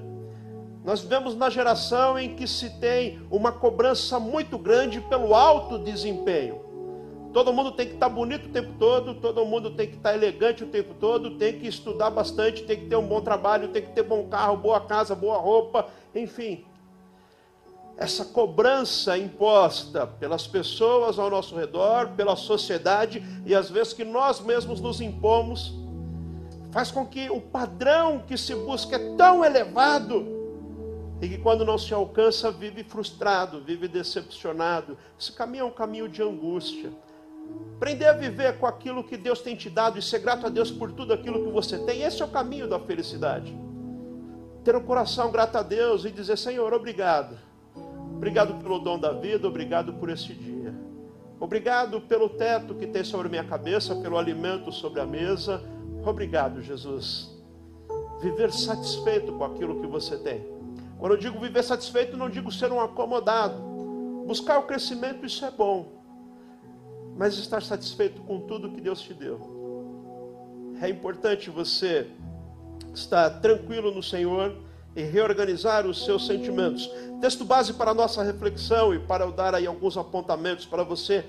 Nós 0.84 1.02
vivemos 1.02 1.36
na 1.36 1.50
geração 1.50 2.20
em 2.20 2.36
que 2.36 2.48
se 2.48 2.70
tem 2.80 3.20
uma 3.32 3.52
cobrança 3.52 4.20
muito 4.20 4.58
grande 4.58 5.02
pelo 5.02 5.34
alto 5.34 5.80
desempenho. 5.80 6.64
Todo 7.34 7.52
mundo 7.52 7.72
tem 7.72 7.88
que 7.88 7.96
estar 7.96 8.08
bonito 8.08 8.46
o 8.46 8.52
tempo 8.52 8.74
todo, 8.80 9.16
todo 9.16 9.46
mundo 9.46 9.72
tem 9.72 9.88
que 9.88 9.98
estar 9.98 10.14
elegante 10.14 10.64
o 10.64 10.68
tempo 10.68 10.94
todo, 10.94 11.38
tem 11.38 11.60
que 11.60 11.68
estudar 11.68 12.10
bastante, 12.10 12.64
tem 12.64 12.80
que 12.80 12.86
ter 12.86 12.96
um 12.96 13.06
bom 13.06 13.20
trabalho, 13.20 13.70
tem 13.70 13.82
que 13.82 13.92
ter 13.92 14.04
bom 14.04 14.28
carro, 14.28 14.56
boa 14.58 14.80
casa, 14.80 15.14
boa 15.16 15.38
roupa, 15.38 15.88
enfim. 16.14 16.64
Essa 17.98 18.24
cobrança 18.24 19.18
imposta 19.18 20.06
pelas 20.06 20.48
pessoas 20.48 21.18
ao 21.18 21.30
nosso 21.30 21.56
redor, 21.56 22.10
pela 22.16 22.36
sociedade 22.36 23.24
e 23.46 23.56
às 23.56 23.70
vezes 23.70 23.92
que 23.92 24.06
nós 24.06 24.40
mesmos 24.40 24.80
nos 24.80 25.02
impomos, 25.02 25.74
faz 26.75 26.91
com 26.91 27.05
que 27.05 27.29
o 27.29 27.39
padrão 27.39 28.20
que 28.20 28.38
se 28.38 28.53
busca 28.53 28.98
é 28.98 29.15
tão 29.15 29.46
elevado 29.46 30.27
e 31.22 31.29
que 31.29 31.38
quando 31.38 31.63
não 31.63 31.77
se 31.77 31.94
alcança, 31.94 32.51
vive 32.51 32.84
frustrado, 32.84 33.63
vive 33.63 33.88
decepcionado. 33.88 34.98
Esse 35.17 35.32
caminho 35.32 35.62
é 35.62 35.65
um 35.67 35.72
caminho 35.72 36.10
de 36.10 36.22
angústia. 36.22 36.91
Aprender 37.77 38.08
a 38.08 38.12
viver 38.12 38.58
com 38.58 38.65
aquilo 38.65 39.05
que 39.05 39.15
Deus 39.15 39.39
tem 39.39 39.55
te 39.55 39.70
dado 39.70 39.98
e 39.98 40.01
ser 40.01 40.20
grato 40.20 40.48
a 40.48 40.50
Deus 40.50 40.70
por 40.70 40.91
tudo 40.91 41.13
aquilo 41.13 41.46
que 41.46 41.50
você 41.50 41.79
tem, 41.79 42.01
esse 42.01 42.22
é 42.22 42.25
o 42.25 42.27
caminho 42.27 42.67
da 42.67 42.77
felicidade. 42.77 43.58
Ter 44.62 44.75
um 44.75 44.84
coração 44.84 45.32
grato 45.32 45.58
a 45.58 45.63
Deus 45.63 46.03
e 46.03 46.12
dizer: 46.12 46.38
Senhor, 46.38 46.74
obrigado. 46.74 47.38
Obrigado 48.17 48.53
pelo 48.62 48.79
dom 48.79 49.00
da 49.00 49.13
vida, 49.13 49.48
obrigado 49.48 49.94
por 49.94 50.10
esse 50.10 50.34
dia. 50.34 50.75
Obrigado 51.39 52.01
pelo 52.01 52.27
teto 52.27 52.75
que 52.75 52.86
tem 52.86 53.05
sobre 53.05 53.29
minha 53.29 53.46
cabeça, 53.46 53.96
pelo 53.96 54.17
alimento 54.17 54.74
sobre 54.74 55.00
a 55.00 55.05
mesa. 55.05 55.63
Obrigado, 56.06 56.62
Jesus. 56.62 57.32
Viver 58.22 58.52
satisfeito 58.52 59.34
com 59.34 59.44
aquilo 59.44 59.82
que 59.82 59.88
você 59.88 60.18
tem. 60.18 60.46
Quando 61.00 61.14
eu 61.14 61.18
digo 61.18 61.40
viver 61.40 61.64
satisfeito, 61.64 62.16
não 62.16 62.30
digo 62.30 62.52
ser 62.52 62.72
um 62.72 62.80
acomodado. 62.80 63.56
Buscar 64.28 64.60
o 64.60 64.64
crescimento, 64.64 65.26
isso 65.26 65.44
é 65.44 65.52
bom. 65.52 65.92
Mas 67.18 67.38
estar 67.38 67.62
satisfeito 67.62 68.22
com 68.22 68.42
tudo 68.42 68.72
que 68.72 68.82
Deus 68.82 69.02
te 69.02 69.14
deu. 69.14 70.76
É 70.82 70.90
importante 70.90 71.50
você 71.50 72.08
estar 72.94 73.30
tranquilo 73.42 73.92
no 73.92 74.04
Senhor 74.04 74.56
e 74.96 75.02
reorganizar 75.04 75.86
os 75.86 76.06
seus 76.06 76.26
sentimentos. 76.26 76.90
Texto 77.20 77.44
base 77.44 77.74
para 77.74 77.92
a 77.92 77.94
nossa 77.94 78.24
reflexão 78.24 78.94
e 78.94 79.00
para 79.00 79.26
eu 79.26 79.32
dar 79.32 79.56
aí 79.56 79.66
alguns 79.66 79.98
apontamentos 79.98 80.66
para 80.66 80.84
você 80.84 81.26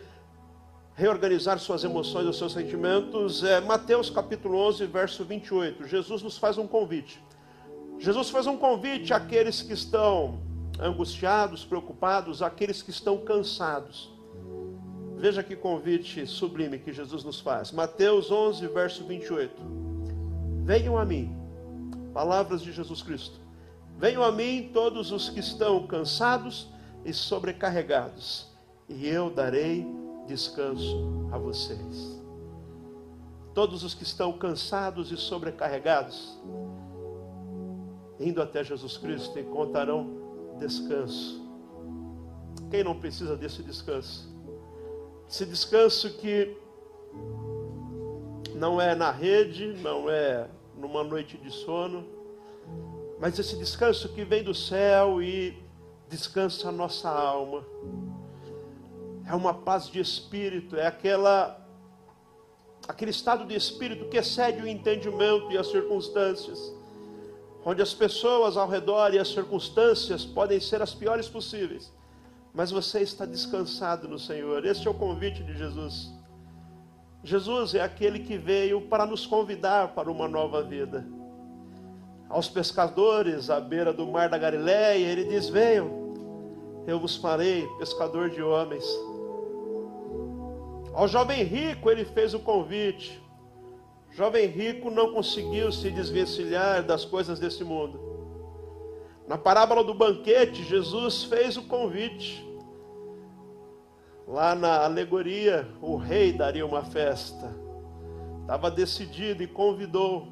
reorganizar 0.97 1.59
suas 1.59 1.85
emoções, 1.85 2.27
os 2.27 2.39
seus 2.39 2.55
sentimentos, 2.55 3.45
é 3.45 3.61
Mateus 3.61 4.09
capítulo 4.09 4.59
11, 4.67 4.87
verso 4.87 5.25
28. 5.27 5.87
Jesus 5.87 6.23
nos 6.23 6.39
faz 6.39 6.57
um 6.57 6.67
convite. 6.67 7.23
Jesus 7.99 8.31
faz 8.31 8.47
um 8.47 8.57
convite 8.57 9.13
àqueles 9.13 9.61
que 9.61 9.75
estão 9.75 10.41
angustiados, 10.81 11.67
preocupados, 11.67 12.41
àqueles 12.41 12.81
que 12.81 12.91
estão 12.91 13.19
cansados. 13.19 14.11
Veja 15.19 15.43
que 15.43 15.55
convite 15.55 16.27
sublime 16.27 16.79
que 16.79 16.95
Jesus 16.95 17.23
nos 17.25 17.41
faz. 17.41 17.71
Mateus 17.73 18.31
11, 18.31 18.67
verso 18.69 19.05
28. 19.05 19.55
Venham 20.65 20.97
a 20.97 21.05
mim, 21.05 21.37
palavras 22.15 22.63
de 22.63 22.73
Jesus 22.73 23.03
Cristo. 23.03 23.39
Venham 23.99 24.23
a 24.23 24.33
mim 24.33 24.71
todos 24.73 25.13
os 25.13 25.29
que 25.29 25.41
estão 25.41 25.87
cansados 25.87 26.69
e 27.05 27.13
sobrecarregados, 27.13 28.47
e 28.89 29.07
eu 29.07 29.31
darei 29.31 29.87
descanso 30.27 31.29
a 31.33 31.39
vocês. 31.39 32.21
Todos 33.55 33.83
os 33.83 33.95
que 33.95 34.03
estão 34.03 34.33
cansados 34.33 35.11
e 35.11 35.17
sobrecarregados, 35.17 36.39
indo 38.21 38.43
até 38.43 38.63
Jesus 38.63 38.97
Cristo, 38.99 39.39
encontrarão 39.39 40.57
descanso. 40.59 41.43
Quem 42.71 42.85
não 42.85 42.99
precisa 42.99 43.37
desse 43.37 43.63
descanso? 43.63 44.35
Esse 45.29 45.47
descanso 45.47 46.11
que 46.19 46.57
não 48.55 48.81
é 48.81 48.95
na 48.95 49.11
rede, 49.11 49.75
não 49.83 50.11
é 50.11 50.49
numa 50.77 51.03
noite 51.03 51.37
de 51.39 51.51
sono, 51.51 52.05
mas 53.19 53.39
esse 53.39 53.57
descanso 53.57 54.09
que 54.11 54.25
vem 54.25 54.43
do 54.43 54.55
céu 54.55 55.23
e 55.23 55.57
descansa 56.09 56.69
a 56.69 56.73
nossa 56.73 57.09
alma. 57.09 57.65
É 59.27 59.35
uma 59.35 59.53
paz 59.53 59.89
de 59.89 60.01
espírito, 60.01 60.77
é 60.77 60.87
aquela 60.87 61.63
aquele 62.89 63.11
estado 63.11 63.45
de 63.45 63.55
espírito 63.57 64.09
que 64.09 64.17
excede 64.17 64.63
o 64.63 64.69
entendimento 64.69 65.51
e 65.51 65.59
as 65.59 65.67
circunstâncias 65.67 66.73
onde 67.69 67.83
as 67.83 67.93
pessoas 67.93 68.57
ao 68.57 68.69
redor 68.69 69.13
e 69.13 69.19
as 69.19 69.27
circunstâncias 69.27 70.25
podem 70.25 70.61
ser 70.61 70.81
as 70.81 70.95
piores 70.95 71.29
possíveis, 71.29 71.93
mas 72.55 72.71
você 72.71 73.01
está 73.01 73.27
descansado 73.27 74.07
no 74.07 74.21
Senhor. 74.21 74.65
Este 74.65 74.87
é 74.87 74.91
o 74.91 74.95
convite 74.95 75.43
de 75.43 75.59
Jesus. 75.59 76.09
Jesus 77.25 77.75
é 77.75 77.81
aquele 77.81 78.21
que 78.21 78.39
veio 78.39 78.83
para 78.83 79.05
nos 79.05 79.27
convidar 79.27 79.89
para 79.97 80.09
uma 80.09 80.29
nova 80.29 80.63
vida. 80.63 81.05
Aos 82.29 82.49
pescadores 82.49 83.51
à 83.51 83.59
beira 83.59 83.93
do 83.93 84.07
mar 84.07 84.29
da 84.29 84.39
Galiléia, 84.39 85.05
ele 85.05 85.25
diz: 85.25 85.49
Venham, 85.49 85.91
eu 86.87 87.01
vos 87.01 87.17
farei 87.17 87.67
pescador 87.79 88.31
de 88.31 88.41
homens. 88.41 88.85
Ao 90.97 91.07
jovem 91.07 91.43
rico, 91.45 91.91
ele 91.91 92.07
fez 92.07 92.33
o 92.33 92.41
convite: 92.41 93.23
jovem 94.13 94.47
rico 94.47 94.91
não 94.91 95.13
conseguiu 95.13 95.71
se 95.71 95.91
desvencilhar 95.91 96.83
das 96.83 97.05
coisas 97.05 97.39
desse 97.39 97.63
mundo. 97.63 98.01
Na 99.29 99.37
parábola 99.37 99.85
do 99.85 99.93
banquete, 99.93 100.65
Jesus 100.65 101.25
fez 101.25 101.59
o 101.59 101.65
convite. 101.65 102.43
Lá 104.27 104.55
na 104.55 104.87
alegoria, 104.87 105.69
o 105.83 105.97
rei 105.97 106.33
daria 106.33 106.65
uma 106.65 106.83
festa. 106.83 107.55
Estava 108.41 108.71
decidido 108.71 109.43
e 109.43 109.47
convidou. 109.47 110.29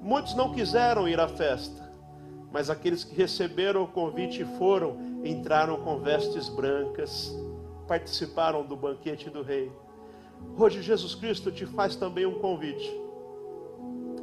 Muitos 0.00 0.36
não 0.36 0.52
quiseram 0.52 1.08
ir 1.08 1.18
à 1.18 1.26
festa, 1.26 1.92
mas 2.52 2.70
aqueles 2.70 3.02
que 3.02 3.16
receberam 3.16 3.82
o 3.82 3.88
convite 3.88 4.44
foram, 4.56 4.98
entraram 5.24 5.78
com 5.78 5.98
vestes 5.98 6.48
brancas, 6.48 7.36
participaram 7.88 8.64
do 8.64 8.76
banquete 8.76 9.28
do 9.28 9.42
rei. 9.42 9.68
Hoje 10.58 10.82
Jesus 10.82 11.14
Cristo 11.14 11.50
te 11.50 11.66
faz 11.66 11.96
também 11.96 12.26
um 12.26 12.38
convite 12.38 13.06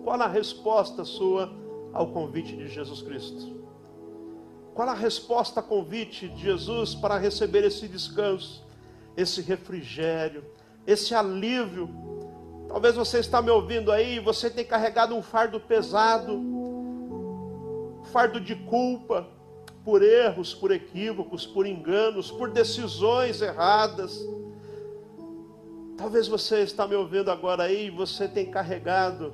qual 0.03 0.21
a 0.21 0.27
resposta 0.27 1.05
sua 1.05 1.49
ao 1.93 2.07
convite 2.07 2.57
de 2.57 2.67
Jesus 2.67 3.01
Cristo? 3.01 3.63
Qual 4.73 4.89
a 4.89 4.93
resposta 4.93 5.61
ao 5.61 5.65
convite 5.65 6.27
de 6.27 6.41
Jesus 6.41 6.93
para 6.93 7.17
receber 7.17 7.63
esse 7.63 7.87
descanso, 7.87 8.65
esse 9.15 9.41
refrigério, 9.41 10.43
esse 10.85 11.15
alívio? 11.15 11.89
Talvez 12.67 12.95
você 12.95 13.19
está 13.19 13.41
me 13.41 13.49
ouvindo 13.49 13.91
aí, 13.91 14.19
você 14.19 14.49
tem 14.49 14.65
carregado 14.65 15.15
um 15.15 15.21
fardo 15.21 15.59
pesado, 15.59 16.41
fardo 18.11 18.41
de 18.41 18.55
culpa, 18.55 19.25
por 19.85 20.01
erros, 20.01 20.53
por 20.53 20.71
equívocos, 20.71 21.45
por 21.45 21.65
enganos, 21.65 22.29
por 22.29 22.49
decisões 22.49 23.41
erradas. 23.41 24.19
Talvez 25.97 26.27
você 26.27 26.59
está 26.59 26.87
me 26.87 26.95
ouvindo 26.95 27.29
agora 27.29 27.63
aí, 27.63 27.89
você 27.89 28.27
tem 28.27 28.49
carregado 28.49 29.33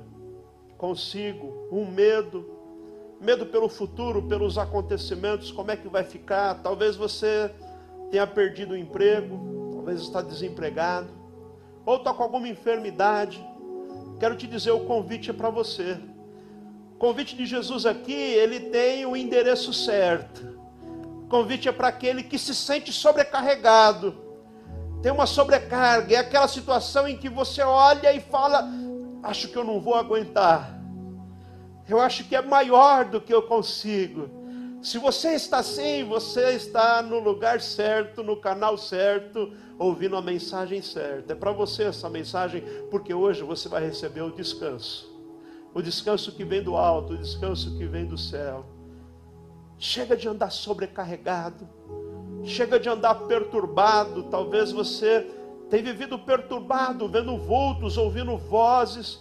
consigo 0.80 1.68
um 1.70 1.84
medo, 1.84 2.48
medo 3.20 3.44
pelo 3.44 3.68
futuro, 3.68 4.22
pelos 4.22 4.56
acontecimentos, 4.56 5.52
como 5.52 5.70
é 5.70 5.76
que 5.76 5.86
vai 5.88 6.02
ficar? 6.02 6.54
Talvez 6.62 6.96
você 6.96 7.50
tenha 8.10 8.26
perdido 8.26 8.72
o 8.72 8.76
emprego, 8.76 9.70
talvez 9.74 10.00
está 10.00 10.22
desempregado, 10.22 11.10
ou 11.84 11.96
está 11.96 12.14
com 12.14 12.22
alguma 12.22 12.48
enfermidade. 12.48 13.46
Quero 14.18 14.34
te 14.36 14.46
dizer, 14.46 14.70
o 14.70 14.86
convite 14.86 15.28
é 15.28 15.34
para 15.34 15.50
você. 15.50 16.00
O 16.94 16.98
convite 16.98 17.36
de 17.36 17.44
Jesus 17.44 17.84
aqui, 17.84 18.14
ele 18.14 18.60
tem 18.70 19.04
o 19.04 19.14
endereço 19.14 19.74
certo. 19.74 20.58
O 21.24 21.28
convite 21.28 21.68
é 21.68 21.72
para 21.72 21.88
aquele 21.88 22.22
que 22.22 22.38
se 22.38 22.54
sente 22.54 22.90
sobrecarregado. 22.90 24.29
Tem 25.02 25.10
uma 25.10 25.26
sobrecarga, 25.26 26.14
é 26.14 26.18
aquela 26.18 26.48
situação 26.48 27.08
em 27.08 27.16
que 27.16 27.28
você 27.28 27.62
olha 27.62 28.12
e 28.12 28.20
fala: 28.20 28.68
acho 29.22 29.48
que 29.48 29.56
eu 29.56 29.64
não 29.64 29.80
vou 29.80 29.94
aguentar. 29.94 30.78
Eu 31.88 32.00
acho 32.00 32.24
que 32.24 32.36
é 32.36 32.42
maior 32.42 33.04
do 33.04 33.20
que 33.20 33.32
eu 33.32 33.42
consigo. 33.42 34.28
Se 34.82 34.96
você 34.96 35.34
está 35.34 35.58
assim, 35.58 36.04
você 36.04 36.52
está 36.52 37.02
no 37.02 37.18
lugar 37.18 37.60
certo, 37.60 38.22
no 38.22 38.36
canal 38.36 38.78
certo, 38.78 39.52
ouvindo 39.78 40.16
a 40.16 40.22
mensagem 40.22 40.80
certa. 40.80 41.32
É 41.32 41.36
para 41.36 41.52
você 41.52 41.84
essa 41.84 42.08
mensagem, 42.08 42.62
porque 42.90 43.12
hoje 43.12 43.42
você 43.42 43.68
vai 43.68 43.84
receber 43.84 44.22
o 44.22 44.30
descanso. 44.30 45.10
O 45.74 45.82
descanso 45.82 46.32
que 46.32 46.44
vem 46.44 46.62
do 46.62 46.76
alto, 46.76 47.12
o 47.12 47.18
descanso 47.18 47.76
que 47.76 47.86
vem 47.86 48.06
do 48.06 48.16
céu. 48.16 48.64
Chega 49.78 50.16
de 50.16 50.28
andar 50.28 50.50
sobrecarregado. 50.50 51.68
Chega 52.44 52.78
de 52.78 52.88
andar 52.88 53.14
perturbado. 53.26 54.24
Talvez 54.24 54.72
você 54.72 55.26
tem 55.70 55.82
vivido 55.82 56.18
perturbado, 56.18 57.08
vendo 57.08 57.36
vultos, 57.38 57.96
ouvindo 57.96 58.36
vozes. 58.36 59.20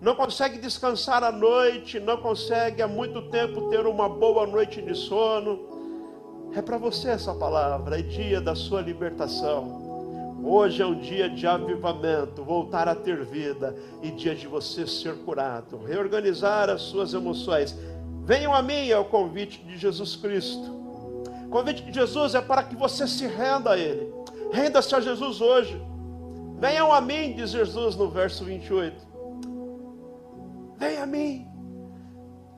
não 0.00 0.16
consegue 0.16 0.58
descansar 0.58 1.22
à 1.22 1.30
noite, 1.30 2.00
não 2.00 2.16
consegue 2.16 2.82
há 2.82 2.88
muito 2.88 3.22
tempo 3.30 3.68
ter 3.68 3.86
uma 3.86 4.08
boa 4.08 4.46
noite 4.46 4.82
de 4.82 4.96
sono. 4.96 5.60
É 6.56 6.60
para 6.60 6.76
você 6.76 7.10
essa 7.10 7.32
palavra, 7.34 8.00
é 8.00 8.02
dia 8.02 8.40
da 8.40 8.54
sua 8.54 8.80
libertação. 8.80 9.92
Hoje 10.44 10.82
é 10.82 10.86
um 10.86 10.98
dia 10.98 11.30
de 11.30 11.46
avivamento, 11.46 12.42
voltar 12.42 12.88
a 12.88 12.96
ter 12.96 13.24
vida 13.24 13.76
e 14.02 14.10
dia 14.10 14.34
de 14.34 14.48
você 14.48 14.86
ser 14.88 15.14
curado, 15.18 15.78
reorganizar 15.86 16.68
as 16.68 16.82
suas 16.82 17.14
emoções. 17.14 17.78
Venham 18.24 18.52
a 18.52 18.60
mim, 18.60 18.88
é 18.88 18.98
o 18.98 19.04
convite 19.04 19.62
de 19.62 19.78
Jesus 19.78 20.16
Cristo. 20.16 20.81
Convite 21.52 21.82
de 21.82 21.92
Jesus 21.92 22.34
é 22.34 22.40
para 22.40 22.62
que 22.62 22.74
você 22.74 23.06
se 23.06 23.26
renda 23.26 23.72
a 23.72 23.78
Ele. 23.78 24.10
Renda-se 24.50 24.94
a 24.94 25.00
Jesus 25.00 25.42
hoje. 25.42 25.80
Venham 26.58 26.90
a 26.90 26.98
mim, 26.98 27.34
diz 27.34 27.50
Jesus 27.50 27.94
no 27.94 28.08
verso 28.08 28.42
28. 28.42 28.96
Venha 30.78 31.02
a 31.02 31.06
mim. 31.06 31.46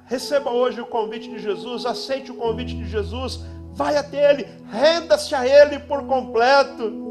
Receba 0.06 0.52
hoje 0.52 0.80
o 0.80 0.86
convite 0.86 1.28
de 1.28 1.40
Jesus, 1.40 1.84
aceite 1.84 2.30
o 2.30 2.36
convite 2.36 2.76
de 2.76 2.84
Jesus, 2.84 3.40
vai 3.72 3.96
até 3.96 4.30
Ele, 4.30 4.46
renda-se 4.70 5.34
a 5.34 5.44
Ele 5.44 5.80
por 5.80 6.06
completo. 6.06 7.02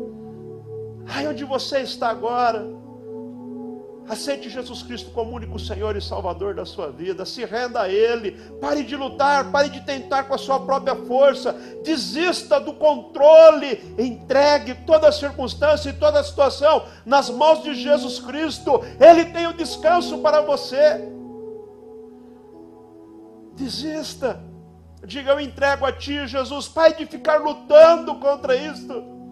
Aí 1.07 1.27
onde 1.27 1.43
você 1.43 1.79
está 1.79 2.09
agora, 2.09 2.65
Aceite 4.07 4.49
Jesus 4.49 4.83
Cristo 4.83 5.11
como 5.11 5.35
único 5.35 5.57
Senhor 5.57 5.95
e 5.95 6.01
Salvador 6.01 6.53
da 6.53 6.65
sua 6.65 6.91
vida. 6.91 7.25
Se 7.25 7.45
renda 7.45 7.81
a 7.81 7.89
Ele. 7.89 8.31
Pare 8.59 8.83
de 8.83 8.95
lutar, 8.95 9.49
pare 9.49 9.69
de 9.69 9.81
tentar 9.81 10.23
com 10.23 10.33
a 10.33 10.37
sua 10.37 10.59
própria 10.59 10.95
força. 10.95 11.53
Desista 11.83 12.59
do 12.59 12.73
controle. 12.73 13.95
Entregue 13.97 14.75
toda 14.85 15.07
a 15.07 15.11
circunstância 15.11 15.89
e 15.89 15.93
toda 15.93 16.19
a 16.19 16.23
situação 16.23 16.85
nas 17.05 17.29
mãos 17.29 17.63
de 17.63 17.73
Jesus 17.75 18.19
Cristo. 18.19 18.81
Ele 18.99 19.25
tem 19.25 19.47
o 19.47 19.53
descanso 19.53 20.17
para 20.17 20.41
você. 20.41 21.09
Desista. 23.55 24.43
Diga: 25.05 25.31
Eu 25.31 25.39
entrego 25.39 25.85
a 25.85 25.93
Ti, 25.93 26.27
Jesus. 26.27 26.67
Pai, 26.67 26.93
de 26.93 27.05
ficar 27.05 27.37
lutando 27.37 28.15
contra 28.15 28.53
isto. 28.55 29.22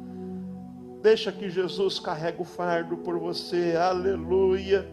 Deixa 1.02 1.32
que 1.32 1.50
Jesus 1.50 2.00
carregue 2.00 2.44
o 2.44 2.46
fardo 2.46 2.96
por 2.98 3.18
você. 3.18 3.76
Aleluia. 3.76 4.88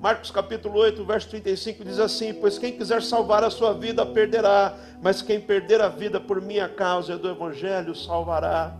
Marcos 0.00 0.30
capítulo 0.30 0.78
8, 0.78 1.04
verso 1.04 1.30
35 1.30 1.84
diz 1.84 1.98
assim: 1.98 2.32
Pois 2.32 2.58
quem 2.58 2.76
quiser 2.76 3.02
salvar 3.02 3.42
a 3.42 3.50
sua 3.50 3.72
vida 3.72 4.06
perderá, 4.06 4.76
mas 5.02 5.22
quem 5.22 5.40
perder 5.40 5.80
a 5.80 5.88
vida 5.88 6.20
por 6.20 6.40
minha 6.40 6.68
causa 6.68 7.14
e 7.14 7.18
do 7.18 7.28
Evangelho 7.28 7.92
salvará. 7.92 8.76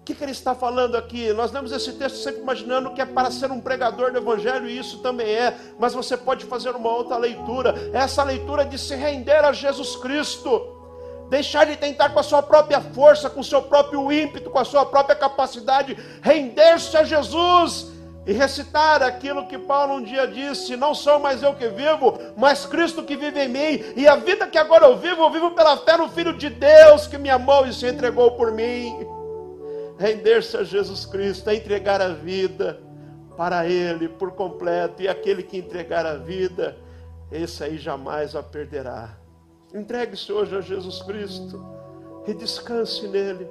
O 0.00 0.04
que, 0.04 0.14
que 0.14 0.22
ele 0.22 0.32
está 0.32 0.54
falando 0.54 0.96
aqui? 0.96 1.32
Nós 1.32 1.50
lemos 1.50 1.72
esse 1.72 1.92
texto 1.94 2.16
sempre 2.16 2.42
imaginando 2.42 2.92
que 2.92 3.00
é 3.00 3.06
para 3.06 3.30
ser 3.30 3.50
um 3.50 3.60
pregador 3.60 4.12
do 4.12 4.18
Evangelho, 4.18 4.68
e 4.68 4.78
isso 4.78 4.98
também 4.98 5.28
é, 5.28 5.56
mas 5.78 5.94
você 5.94 6.14
pode 6.14 6.44
fazer 6.44 6.76
uma 6.76 6.90
outra 6.90 7.16
leitura. 7.16 7.74
Essa 7.94 8.22
leitura 8.22 8.66
de 8.66 8.78
se 8.78 8.94
render 8.94 9.44
a 9.44 9.52
Jesus 9.52 9.96
Cristo 9.96 10.77
deixar 11.28 11.66
de 11.66 11.76
tentar 11.76 12.10
com 12.10 12.20
a 12.20 12.22
sua 12.22 12.42
própria 12.42 12.80
força, 12.80 13.28
com 13.28 13.40
o 13.40 13.44
seu 13.44 13.62
próprio 13.62 14.10
ímpeto, 14.10 14.50
com 14.50 14.58
a 14.58 14.64
sua 14.64 14.84
própria 14.86 15.16
capacidade, 15.16 15.96
render-se 16.22 16.96
a 16.96 17.04
Jesus 17.04 17.86
e 18.26 18.32
recitar 18.32 19.02
aquilo 19.02 19.46
que 19.46 19.56
Paulo 19.56 19.94
um 19.94 20.02
dia 20.02 20.26
disse: 20.26 20.76
Não 20.76 20.94
sou 20.94 21.18
mais 21.18 21.42
eu 21.42 21.54
que 21.54 21.68
vivo, 21.68 22.18
mas 22.36 22.66
Cristo 22.66 23.02
que 23.02 23.16
vive 23.16 23.40
em 23.40 23.48
mim, 23.48 23.84
e 23.96 24.06
a 24.06 24.16
vida 24.16 24.46
que 24.46 24.58
agora 24.58 24.86
eu 24.86 24.98
vivo, 24.98 25.22
eu 25.22 25.30
vivo 25.30 25.50
pela 25.52 25.76
fé 25.78 25.96
no 25.96 26.08
Filho 26.10 26.36
de 26.36 26.50
Deus 26.50 27.06
que 27.06 27.16
me 27.16 27.30
amou 27.30 27.66
e 27.66 27.72
se 27.72 27.86
entregou 27.86 28.32
por 28.32 28.52
mim. 28.52 28.94
Render-se 29.98 30.56
a 30.56 30.62
Jesus 30.62 31.06
Cristo, 31.06 31.50
é 31.50 31.56
entregar 31.56 32.00
a 32.00 32.08
vida 32.08 32.80
para 33.36 33.66
Ele 33.66 34.08
por 34.08 34.32
completo, 34.32 35.02
e 35.02 35.08
aquele 35.08 35.42
que 35.42 35.58
entregar 35.58 36.04
a 36.04 36.14
vida, 36.14 36.76
esse 37.32 37.64
aí 37.64 37.78
jamais 37.78 38.36
a 38.36 38.42
perderá. 38.42 39.16
Entregue-se 39.74 40.32
hoje 40.32 40.56
a 40.56 40.60
Jesus 40.60 41.02
Cristo 41.02 41.64
e 42.26 42.32
descanse 42.32 43.06
nele. 43.06 43.48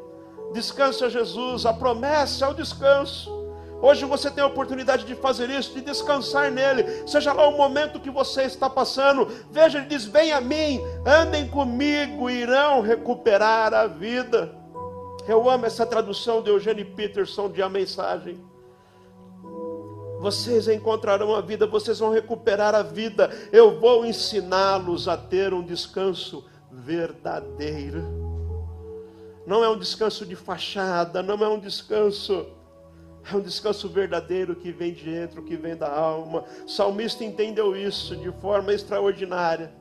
Descanse 0.52 1.04
a 1.04 1.10
Jesus, 1.10 1.66
a 1.66 1.74
promessa 1.74 2.46
é 2.46 2.50
o 2.50 2.54
descanso. 2.54 3.32
Hoje 3.80 4.06
você 4.06 4.32
tem 4.32 4.44
a 4.44 4.48
oportunidade 4.48 5.06
de 5.06 5.14
fazer 5.14 5.50
isso, 5.52 5.76
de 5.76 5.82
descansar 5.82 6.52
nele, 6.52 7.08
seja 7.08 7.32
lá 7.32 7.48
o 7.48 7.56
momento 7.56 8.00
que 8.00 8.10
você 8.10 8.44
está 8.44 8.68
passando. 8.68 9.28
Veja, 9.52 9.78
ele 9.78 9.88
diz: 9.88 10.06
Vem 10.06 10.32
a 10.32 10.42
mim, 10.42 10.82
andem 11.06 11.48
comigo, 11.48 12.30
irão 12.30 12.82
recuperar 12.82 13.74
a 13.74 13.86
vida. 13.86 14.56
Eu 15.28 15.48
amo 15.48 15.66
essa 15.66 15.86
tradução 15.86 16.42
de 16.42 16.50
Eugênio 16.50 16.86
Peterson 16.96 17.50
de 17.50 17.62
A 17.62 17.70
Mensagem. 17.70 18.44
Vocês 20.20 20.68
encontrarão 20.68 21.36
a 21.36 21.42
vida, 21.42 21.68
vocês 21.68 22.00
vão 22.00 22.12
recuperar 22.12 22.74
a 22.74 22.82
vida. 22.82 23.30
Eu 23.52 23.80
vou 23.80 24.06
ensiná-los 24.06 25.08
a 25.08 25.16
ter 25.16 25.54
um 25.54 25.62
descanso 25.62 26.46
verdadeiro. 26.72 28.04
Não 29.46 29.64
é 29.64 29.70
um 29.70 29.78
descanso 29.78 30.26
de 30.26 30.36
fachada, 30.36 31.22
não 31.22 31.36
é 31.36 31.48
um 31.48 31.60
descanso, 31.60 32.48
é 33.32 33.36
um 33.36 33.42
descanso 33.42 33.88
verdadeiro 33.88 34.56
que 34.56 34.72
vem 34.72 34.92
de 34.92 35.06
dentro, 35.06 35.44
que 35.44 35.56
vem 35.56 35.76
da 35.76 35.90
alma. 35.90 36.44
O 36.66 36.70
salmista 36.70 37.24
entendeu 37.24 37.76
isso 37.76 38.16
de 38.16 38.32
forma 38.42 38.74
extraordinária. 38.74 39.72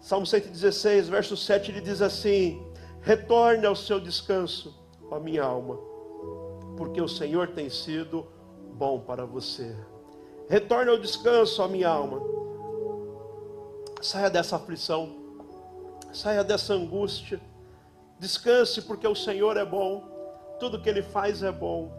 Salmo 0.00 0.24
116, 0.24 1.08
verso 1.08 1.36
7, 1.36 1.72
ele 1.72 1.80
diz 1.80 2.00
assim: 2.00 2.64
Retorne 3.02 3.66
ao 3.66 3.74
seu 3.74 3.98
descanso, 3.98 4.74
ó 5.10 5.18
minha 5.18 5.42
alma, 5.42 5.76
porque 6.76 7.02
o 7.02 7.08
Senhor 7.08 7.48
tem 7.48 7.68
sido 7.68 8.26
bom 8.76 9.00
para 9.00 9.24
você. 9.24 9.74
Retorne 10.48 10.90
ao 10.90 10.98
descanso, 10.98 11.62
a 11.62 11.68
minha 11.68 11.88
alma. 11.88 12.20
Saia 14.02 14.28
dessa 14.28 14.56
aflição, 14.56 15.16
saia 16.12 16.44
dessa 16.44 16.74
angústia. 16.74 17.40
Descanse, 18.18 18.82
porque 18.82 19.08
o 19.08 19.14
Senhor 19.14 19.56
é 19.56 19.64
bom, 19.64 20.04
tudo 20.60 20.80
que 20.80 20.88
Ele 20.88 21.02
faz 21.02 21.42
é 21.42 21.50
bom, 21.50 21.90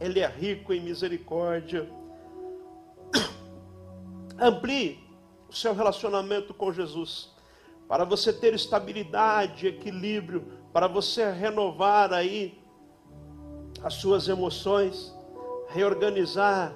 Ele 0.00 0.20
é 0.20 0.26
rico 0.26 0.72
em 0.72 0.80
misericórdia. 0.80 1.88
Amplie 4.40 4.98
o 5.48 5.54
seu 5.54 5.74
relacionamento 5.74 6.54
com 6.54 6.72
Jesus, 6.72 7.30
para 7.86 8.04
você 8.04 8.32
ter 8.32 8.54
estabilidade, 8.54 9.66
equilíbrio, 9.66 10.46
para 10.72 10.86
você 10.86 11.30
renovar 11.30 12.12
aí 12.12 12.58
as 13.82 13.94
suas 13.94 14.28
emoções 14.28 15.14
reorganizar. 15.72 16.74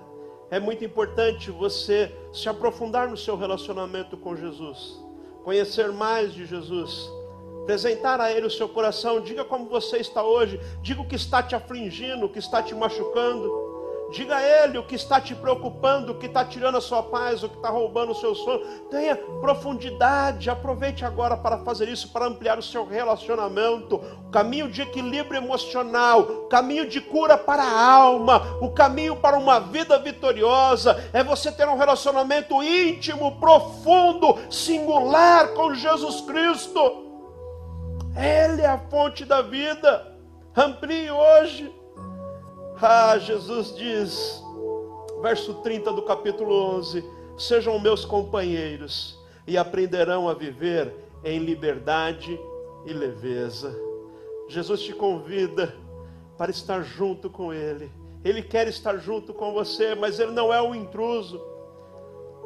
É 0.51 0.61
muito 0.61 0.85
importante 0.85 1.51
você 1.51 2.15
se 2.33 2.49
aprofundar 2.49 3.09
no 3.09 3.17
seu 3.17 3.37
relacionamento 3.37 4.17
com 4.17 4.37
Jesus, 4.37 5.01
conhecer 5.43 5.91
mais 5.93 6.33
de 6.33 6.47
Jesus, 6.47 7.11
apresentar 7.63 8.21
a 8.21 8.31
Ele 8.31 8.47
o 8.47 8.51
seu 8.51 8.69
coração. 8.69 9.21
Diga 9.21 9.45
como 9.45 9.69
você 9.69 9.99
está 9.99 10.23
hoje, 10.23 10.61
diga 10.83 11.01
o 11.01 11.09
que 11.09 11.17
está 11.17 11.43
te 11.43 11.55
afligindo, 11.55 12.27
o 12.27 12.29
que 12.29 12.39
está 12.39 12.63
te 12.63 12.75
machucando. 12.75 13.66
Diga 14.13 14.37
a 14.37 14.43
Ele 14.43 14.79
o 14.79 14.87
que 14.87 14.95
está 14.95 15.21
te 15.21 15.35
preocupando, 15.35 16.13
o 16.13 16.15
que 16.15 16.27
está 16.27 16.45
tirando 16.45 16.79
a 16.79 16.81
sua 16.81 17.03
paz, 17.03 17.43
o 17.43 17.49
que 17.49 17.57
está 17.57 17.69
roubando 17.69 18.13
o 18.13 18.15
seu 18.15 18.35
sono. 18.35 18.61
Tenha 18.89 19.17
profundidade, 19.17 20.49
aproveite 20.49 21.05
agora 21.05 21.37
para 21.37 21.59
fazer 21.59 21.89
isso, 21.89 22.13
para 22.13 22.27
ampliar 22.27 22.59
o 22.59 22.63
seu 22.63 22.87
relacionamento. 22.87 23.97
O 24.27 24.31
caminho 24.31 24.71
de 24.71 24.83
equilíbrio 24.83 25.39
emocional, 25.39 26.21
o 26.21 26.49
caminho 26.49 26.89
de 26.89 27.01
cura 27.01 27.37
para 27.37 27.65
a 27.65 27.93
alma, 27.93 28.59
o 28.61 28.71
caminho 28.71 29.17
para 29.17 29.37
uma 29.37 29.59
vida 29.59 29.99
vitoriosa 29.99 31.11
é 31.13 31.25
você 31.25 31.51
ter 31.51 31.69
um 31.69 31.77
relacionamento 31.77 32.63
íntimo, 32.63 33.41
profundo, 33.41 34.39
singular 34.51 35.49
com 35.49 35.75
Jesus 35.75 36.21
Cristo. 36.21 37.05
Ele 38.17 38.63
é 38.63 38.67
a 38.67 38.79
fonte 38.79 39.25
da 39.25 39.43
vida. 39.43 40.17
Amplie 40.57 41.11
hoje. 41.11 41.76
Ah, 42.81 43.17
Jesus 43.17 43.75
diz, 43.75 44.43
verso 45.23 45.55
30 45.63 45.95
do 45.95 46.03
capítulo 46.03 46.55
11: 46.77 47.03
Sejam 47.39 47.79
meus 47.79 48.05
companheiros 48.05 49.19
e 49.47 49.57
aprenderão 49.57 50.29
a 50.29 50.35
viver 50.35 50.95
em 51.25 51.39
liberdade 51.39 52.39
e 52.85 52.93
leveza. 52.93 53.75
Jesus 54.49 54.83
te 54.83 54.93
convida 54.93 55.75
para 56.37 56.51
estar 56.51 56.83
junto 56.83 57.31
com 57.31 57.51
Ele. 57.51 57.91
Ele 58.23 58.43
quer 58.43 58.69
estar 58.69 58.99
junto 58.99 59.33
com 59.33 59.55
você, 59.55 59.95
mas 59.95 60.21
Ele 60.21 60.33
não 60.33 60.53
é 60.53 60.61
um 60.61 60.75
intruso. 60.75 61.41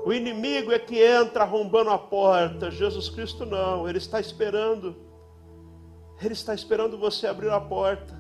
O 0.05 0.13
inimigo 0.13 0.71
é 0.71 0.79
que 0.79 1.03
entra 1.03 1.43
arrombando 1.43 1.91
a 1.91 1.99
porta. 1.99 2.71
Jesus 2.71 3.09
Cristo 3.09 3.45
não, 3.45 3.89
Ele 3.89 3.99
está 3.99 4.21
esperando. 4.21 4.95
Ele 6.23 6.35
está 6.35 6.55
esperando 6.55 6.97
você 6.97 7.27
abrir 7.27 7.51
a 7.51 7.61
porta. 7.61 8.20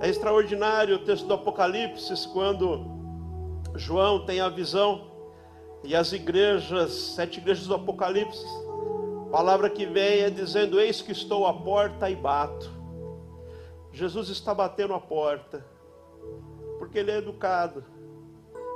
É 0.00 0.08
extraordinário 0.08 0.96
o 0.96 0.98
texto 1.00 1.26
do 1.26 1.34
Apocalipse, 1.34 2.26
quando 2.28 2.86
João 3.76 4.24
tem 4.24 4.40
a 4.40 4.48
visão 4.48 5.10
e 5.84 5.94
as 5.94 6.12
igrejas, 6.12 6.92
sete 6.92 7.38
igrejas 7.38 7.66
do 7.66 7.74
Apocalipse, 7.74 8.44
a 9.26 9.30
palavra 9.30 9.68
que 9.68 9.84
vem 9.84 10.20
é 10.20 10.30
dizendo: 10.30 10.80
Eis 10.80 11.02
que 11.02 11.12
estou 11.12 11.46
à 11.46 11.52
porta 11.52 12.08
e 12.08 12.16
bato. 12.16 12.70
Jesus 13.92 14.30
está 14.30 14.54
batendo 14.54 14.94
a 14.94 15.00
porta, 15.00 15.64
porque 16.78 16.98
Ele 16.98 17.10
é 17.10 17.18
educado, 17.18 17.84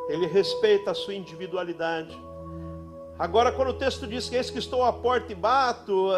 Ele 0.08 0.26
respeita 0.26 0.90
a 0.90 0.94
sua 0.94 1.14
individualidade. 1.14 2.14
Agora, 3.18 3.50
quando 3.50 3.68
o 3.68 3.74
texto 3.74 4.06
diz 4.06 4.28
que 4.28 4.36
eis 4.36 4.50
que 4.50 4.58
estou 4.58 4.84
à 4.84 4.92
porta 4.92 5.32
e 5.32 5.34
bato, 5.34 6.10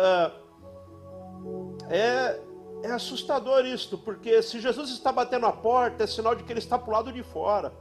é, 1.89 2.41
é, 2.83 2.93
assustador 2.93 3.65
isto, 3.65 3.97
porque 3.99 4.43
se 4.43 4.61
Jesus 4.61 4.91
está 4.91 5.11
batendo 5.11 5.47
a 5.47 5.53
porta, 5.53 6.05
é 6.05 6.07
sinal 6.07 6.35
de 6.35 6.45
que 6.45 6.53
ele 6.53 6.59
está 6.59 6.79
para 6.79 6.89
o 6.89 6.93
lado 6.93 7.13
de 7.13 7.23
fora. 7.23 7.73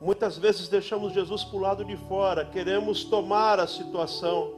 Muitas 0.00 0.36
vezes 0.36 0.68
deixamos 0.68 1.12
Jesus 1.12 1.44
para 1.44 1.56
o 1.56 1.60
lado 1.60 1.84
de 1.84 1.96
fora, 1.96 2.44
queremos 2.44 3.04
tomar 3.04 3.58
a 3.58 3.66
situação 3.66 4.52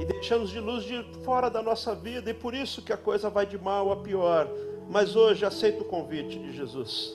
e 0.00 0.04
deixamos 0.04 0.50
de 0.50 0.58
luz 0.58 0.84
de 0.84 1.02
fora 1.24 1.48
da 1.48 1.62
nossa 1.62 1.94
vida, 1.94 2.30
e 2.30 2.34
por 2.34 2.54
isso 2.54 2.82
que 2.82 2.92
a 2.92 2.96
coisa 2.96 3.30
vai 3.30 3.46
de 3.46 3.56
mal 3.56 3.92
a 3.92 3.96
pior. 3.96 4.48
Mas 4.90 5.14
hoje 5.14 5.46
aceita 5.46 5.82
o 5.82 5.86
convite 5.86 6.38
de 6.38 6.52
Jesus. 6.52 7.14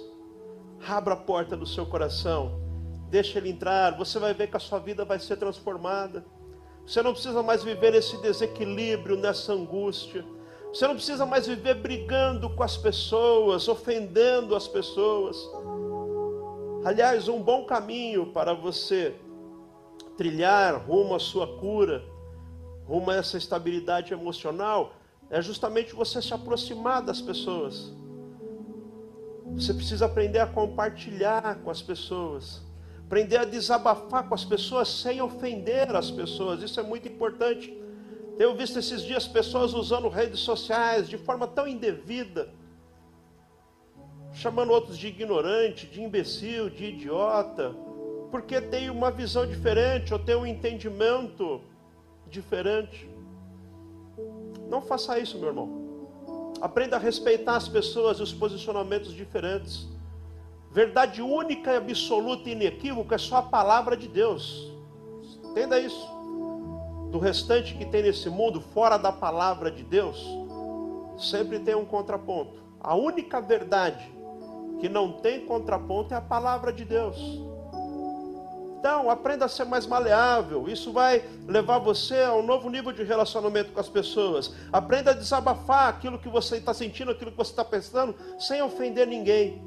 Abra 0.87 1.13
a 1.13 1.17
porta 1.17 1.57
do 1.57 1.65
seu 1.65 1.85
coração, 1.85 2.59
deixa 3.09 3.37
ele 3.37 3.49
entrar, 3.49 3.97
você 3.97 4.17
vai 4.19 4.33
ver 4.33 4.47
que 4.47 4.57
a 4.57 4.59
sua 4.59 4.79
vida 4.79 5.03
vai 5.03 5.19
ser 5.19 5.35
transformada. 5.35 6.25
Você 6.87 7.01
não 7.01 7.11
precisa 7.11 7.43
mais 7.43 7.65
viver 7.65 7.91
nesse 7.91 8.15
desequilíbrio, 8.21 9.17
nessa 9.17 9.51
angústia. 9.51 10.25
Você 10.71 10.87
não 10.87 10.95
precisa 10.95 11.25
mais 11.25 11.45
viver 11.45 11.75
brigando 11.75 12.49
com 12.49 12.63
as 12.63 12.77
pessoas, 12.77 13.67
ofendendo 13.67 14.55
as 14.55 14.69
pessoas. 14.69 15.37
Aliás, 16.85 17.27
um 17.27 17.43
bom 17.43 17.65
caminho 17.65 18.27
para 18.27 18.53
você 18.53 19.13
trilhar 20.15 20.81
rumo 20.87 21.13
à 21.13 21.19
sua 21.19 21.59
cura, 21.59 22.05
rumo 22.87 23.11
a 23.11 23.15
essa 23.15 23.37
estabilidade 23.37 24.13
emocional, 24.13 24.93
é 25.29 25.41
justamente 25.41 25.93
você 25.93 26.21
se 26.21 26.33
aproximar 26.33 27.01
das 27.01 27.19
pessoas. 27.19 27.93
Você 29.55 29.73
precisa 29.73 30.05
aprender 30.05 30.39
a 30.39 30.47
compartilhar 30.47 31.59
com 31.63 31.69
as 31.69 31.81
pessoas, 31.81 32.61
aprender 33.07 33.37
a 33.37 33.45
desabafar 33.45 34.27
com 34.27 34.35
as 34.35 34.45
pessoas 34.45 34.87
sem 34.89 35.21
ofender 35.21 35.95
as 35.95 36.11
pessoas. 36.11 36.61
Isso 36.61 36.79
é 36.79 36.83
muito 36.83 37.07
importante. 37.07 37.75
Tenho 38.37 38.55
visto 38.55 38.77
esses 38.77 39.01
dias 39.01 39.27
pessoas 39.27 39.73
usando 39.73 40.07
redes 40.09 40.41
sociais 40.41 41.09
de 41.09 41.17
forma 41.17 41.47
tão 41.47 41.67
indevida 41.67 42.53
chamando 44.37 44.71
outros 44.71 44.97
de 44.97 45.07
ignorante, 45.07 45.87
de 45.87 46.01
imbecil, 46.01 46.69
de 46.69 46.85
idiota, 46.85 47.73
porque 48.29 48.61
tem 48.61 48.89
uma 48.89 49.09
visão 49.09 49.47
diferente 49.47 50.13
ou 50.13 50.19
tem 50.19 50.35
um 50.35 50.45
entendimento 50.45 51.59
diferente. 52.29 53.09
Não 54.69 54.79
faça 54.79 55.17
isso, 55.17 55.39
meu 55.39 55.49
irmão. 55.49 55.97
Aprenda 56.61 56.97
a 56.97 56.99
respeitar 56.99 57.55
as 57.55 57.67
pessoas 57.67 58.19
e 58.19 58.23
os 58.23 58.31
posicionamentos 58.33 59.11
diferentes. 59.11 59.87
Verdade 60.71 61.21
única 61.21 61.77
absoluta 61.77 62.49
e 62.49 62.51
inequívoca 62.51 63.15
é 63.15 63.17
só 63.17 63.37
a 63.37 63.41
palavra 63.41 63.97
de 63.97 64.07
Deus. 64.07 64.71
Entenda 65.43 65.79
isso. 65.79 66.07
Do 67.11 67.19
restante 67.19 67.73
que 67.73 67.85
tem 67.85 68.03
nesse 68.03 68.29
mundo, 68.29 68.61
fora 68.61 68.97
da 68.97 69.11
palavra 69.11 69.71
de 69.71 69.81
Deus, 69.81 70.23
sempre 71.17 71.59
tem 71.59 71.73
um 71.73 71.85
contraponto. 71.85 72.59
A 72.79 72.95
única 72.95 73.41
verdade 73.41 74.11
que 74.79 74.87
não 74.87 75.13
tem 75.13 75.45
contraponto 75.45 76.13
é 76.13 76.17
a 76.17 76.21
palavra 76.21 76.71
de 76.71 76.85
Deus. 76.85 77.17
Então, 78.79 79.09
aprenda 79.09 79.45
a 79.45 79.49
ser 79.49 79.65
mais 79.65 79.87
maleável. 79.87 80.69
Isso 80.69 80.93
vai 80.93 81.23
levar 81.47 81.79
você 81.79 82.21
a 82.21 82.35
um 82.35 82.43
novo 82.43 82.69
nível 82.69 82.91
de 82.91 83.03
relacionamento 83.03 83.71
com 83.71 83.79
as 83.79 83.89
pessoas. 83.89 84.53
Aprenda 84.71 85.11
a 85.11 85.13
desabafar 85.15 85.89
aquilo 85.89 86.19
que 86.19 86.29
você 86.29 86.57
está 86.57 86.73
sentindo, 86.73 87.11
aquilo 87.11 87.31
que 87.31 87.37
você 87.37 87.51
está 87.51 87.65
pensando, 87.65 88.15
sem 88.39 88.61
ofender 88.61 89.07
ninguém. 89.07 89.61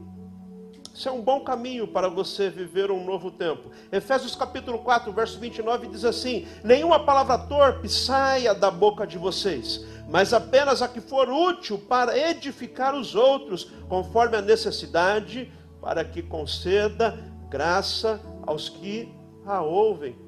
Isso 1.01 1.09
é 1.09 1.13
um 1.13 1.23
bom 1.23 1.41
caminho 1.41 1.89
para 1.89 2.11
você 2.11 2.51
viver 2.51 2.91
um 2.91 3.03
novo 3.03 3.31
tempo. 3.31 3.71
Efésios 3.91 4.37
capítulo 4.37 4.81
4, 4.81 5.11
verso 5.15 5.39
29 5.39 5.87
diz 5.87 6.05
assim: 6.05 6.47
Nenhuma 6.63 7.07
palavra 7.07 7.39
torpe 7.39 7.89
saia 7.89 8.55
da 8.55 8.71
boca 8.71 9.07
de 9.07 9.17
vocês, 9.17 9.83
mas 10.11 10.35
apenas 10.35 10.83
a 10.83 10.89
que 10.89 11.01
for 11.01 11.31
útil 11.31 11.79
para 11.79 12.15
edificar 12.19 12.95
os 12.95 13.15
outros, 13.15 13.73
conforme 13.89 14.37
a 14.37 14.43
necessidade, 14.43 15.51
para 15.81 16.05
que 16.05 16.21
conceda 16.21 17.19
graça 17.49 18.21
aos 18.47 18.69
que 18.69 19.11
a 19.47 19.63
ouvem. 19.63 20.19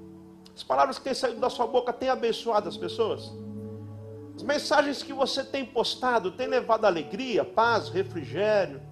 As 0.56 0.62
palavras 0.62 0.96
que 0.96 1.04
têm 1.04 1.12
saído 1.12 1.38
da 1.38 1.50
sua 1.50 1.66
boca 1.66 1.92
têm 1.92 2.08
abençoado 2.08 2.66
as 2.66 2.78
pessoas. 2.78 3.30
As 4.34 4.42
mensagens 4.42 5.02
que 5.02 5.12
você 5.12 5.44
tem 5.44 5.66
postado 5.66 6.30
têm 6.30 6.46
levado 6.46 6.86
alegria, 6.86 7.44
paz, 7.44 7.90
refrigério. 7.90 8.90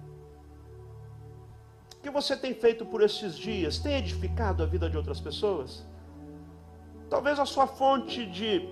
Que 2.01 2.09
você 2.09 2.35
tem 2.35 2.53
feito 2.53 2.85
por 2.85 3.01
esses 3.01 3.37
dias? 3.37 3.77
Tem 3.77 3.95
edificado 3.95 4.63
a 4.63 4.65
vida 4.65 4.89
de 4.89 4.97
outras 4.97 5.19
pessoas? 5.19 5.85
Talvez 7.09 7.39
a 7.39 7.45
sua 7.45 7.67
fonte 7.67 8.25
de 8.25 8.67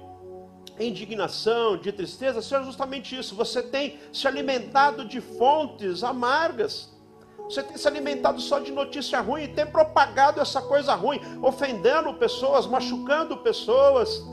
indignação, 0.80 1.78
de 1.78 1.92
tristeza, 1.92 2.42
seja 2.42 2.63
justamente 2.63 3.18
isso. 3.18 3.36
Você 3.36 3.62
tem 3.62 4.00
se 4.12 4.28
alimentado 4.28 5.06
de 5.06 5.22
fontes 5.22 6.04
amargas. 6.04 6.98
Você 7.44 7.62
tem 7.62 7.78
se 7.78 7.88
alimentado 7.88 8.39
só 8.39 8.60
de 8.60 8.72
notícia 8.72 9.20
ruim 9.22 9.44
e 9.44 9.48
tem 9.48 9.65
propagado 9.65 10.39
essa 10.39 10.62
coisa 10.62 10.94
ruim, 10.94 11.20
ofendendo 11.42 12.13
pessoas, 12.13 12.65
machucando 12.65 13.38
pessoas. 13.38 14.24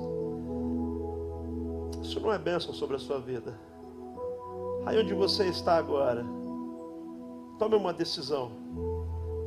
Isso 2.03 2.21
não 2.21 2.33
é 2.33 2.39
bênção 2.39 2.73
sobre 2.73 2.97
a 2.97 2.99
sua 2.99 3.19
vida. 3.19 3.59
Aí 4.85 4.99
onde 4.99 5.15
você 5.15 5.49
está 5.49 5.77
agora, 5.77 6.25
tome 7.59 7.75
uma 7.75 7.93
decisão. 7.93 8.65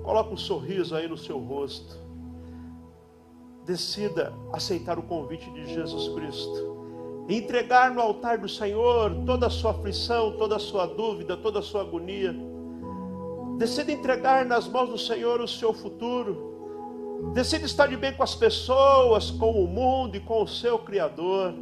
Coloque 0.10 0.34
um 0.34 0.38
sorriso 0.38 0.96
aí 0.96 1.08
no 1.08 1.16
seu 1.16 1.38
rosto. 1.38 1.96
Decida 3.64 4.34
aceitar 4.52 4.98
o 4.98 5.04
convite 5.04 5.48
de 5.52 5.72
Jesus 5.72 6.12
Cristo 6.16 6.80
entregar 7.30 7.92
no 7.92 8.02
altar 8.02 8.40
do 8.40 8.50
Senhor 8.50 9.14
toda 9.24 9.46
a 9.46 9.50
sua 9.52 9.70
aflição, 9.70 10.32
toda 10.32 10.56
a 10.56 10.60
sua 10.60 10.88
dúvida, 10.88 11.38
toda 11.38 11.60
a 11.60 11.62
sua 11.62 11.82
agonia. 11.82 12.36
Decida 13.60 13.92
entregar 13.92 14.48
nas 14.48 14.68
mãos 14.68 14.90
do 14.90 14.98
Senhor 14.98 15.42
o 15.42 15.48
seu 15.48 15.72
futuro. 15.74 17.30
Decida 17.36 17.68
estar 17.68 17.86
de 17.86 17.96
bem 17.96 18.12
com 18.12 18.24
as 18.24 18.34
pessoas, 18.34 19.30
com 19.30 19.64
o 19.64 19.68
mundo 19.68 20.18
e 20.18 20.20
com 20.20 20.42
o 20.42 20.48
seu 20.48 20.80
Criador. 20.80 21.54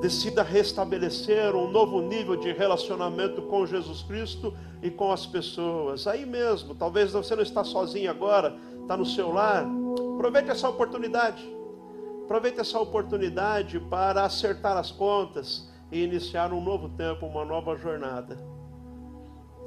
Decida 0.00 0.44
restabelecer 0.44 1.56
um 1.56 1.68
novo 1.68 2.02
nível 2.02 2.36
de 2.36 2.52
relacionamento 2.52 3.42
com 3.42 3.66
Jesus 3.66 4.00
Cristo 4.02 4.54
e 4.82 4.90
com 4.90 5.12
as 5.12 5.24
pessoas. 5.24 6.06
Aí 6.06 6.26
mesmo, 6.26 6.74
talvez 6.74 7.12
você 7.12 7.36
não 7.36 7.42
está 7.42 7.62
sozinho 7.62 8.10
agora, 8.10 8.56
está 8.80 8.96
no 8.96 9.06
seu 9.06 9.32
lar. 9.32 9.64
Aproveite 10.14 10.50
essa 10.50 10.68
oportunidade. 10.68 11.42
Aproveite 12.24 12.60
essa 12.60 12.78
oportunidade 12.80 13.78
para 13.78 14.24
acertar 14.24 14.76
as 14.76 14.90
contas 14.90 15.70
e 15.90 16.02
iniciar 16.02 16.52
um 16.52 16.60
novo 16.60 16.88
tempo, 16.88 17.26
uma 17.26 17.44
nova 17.44 17.76
jornada. 17.76 18.36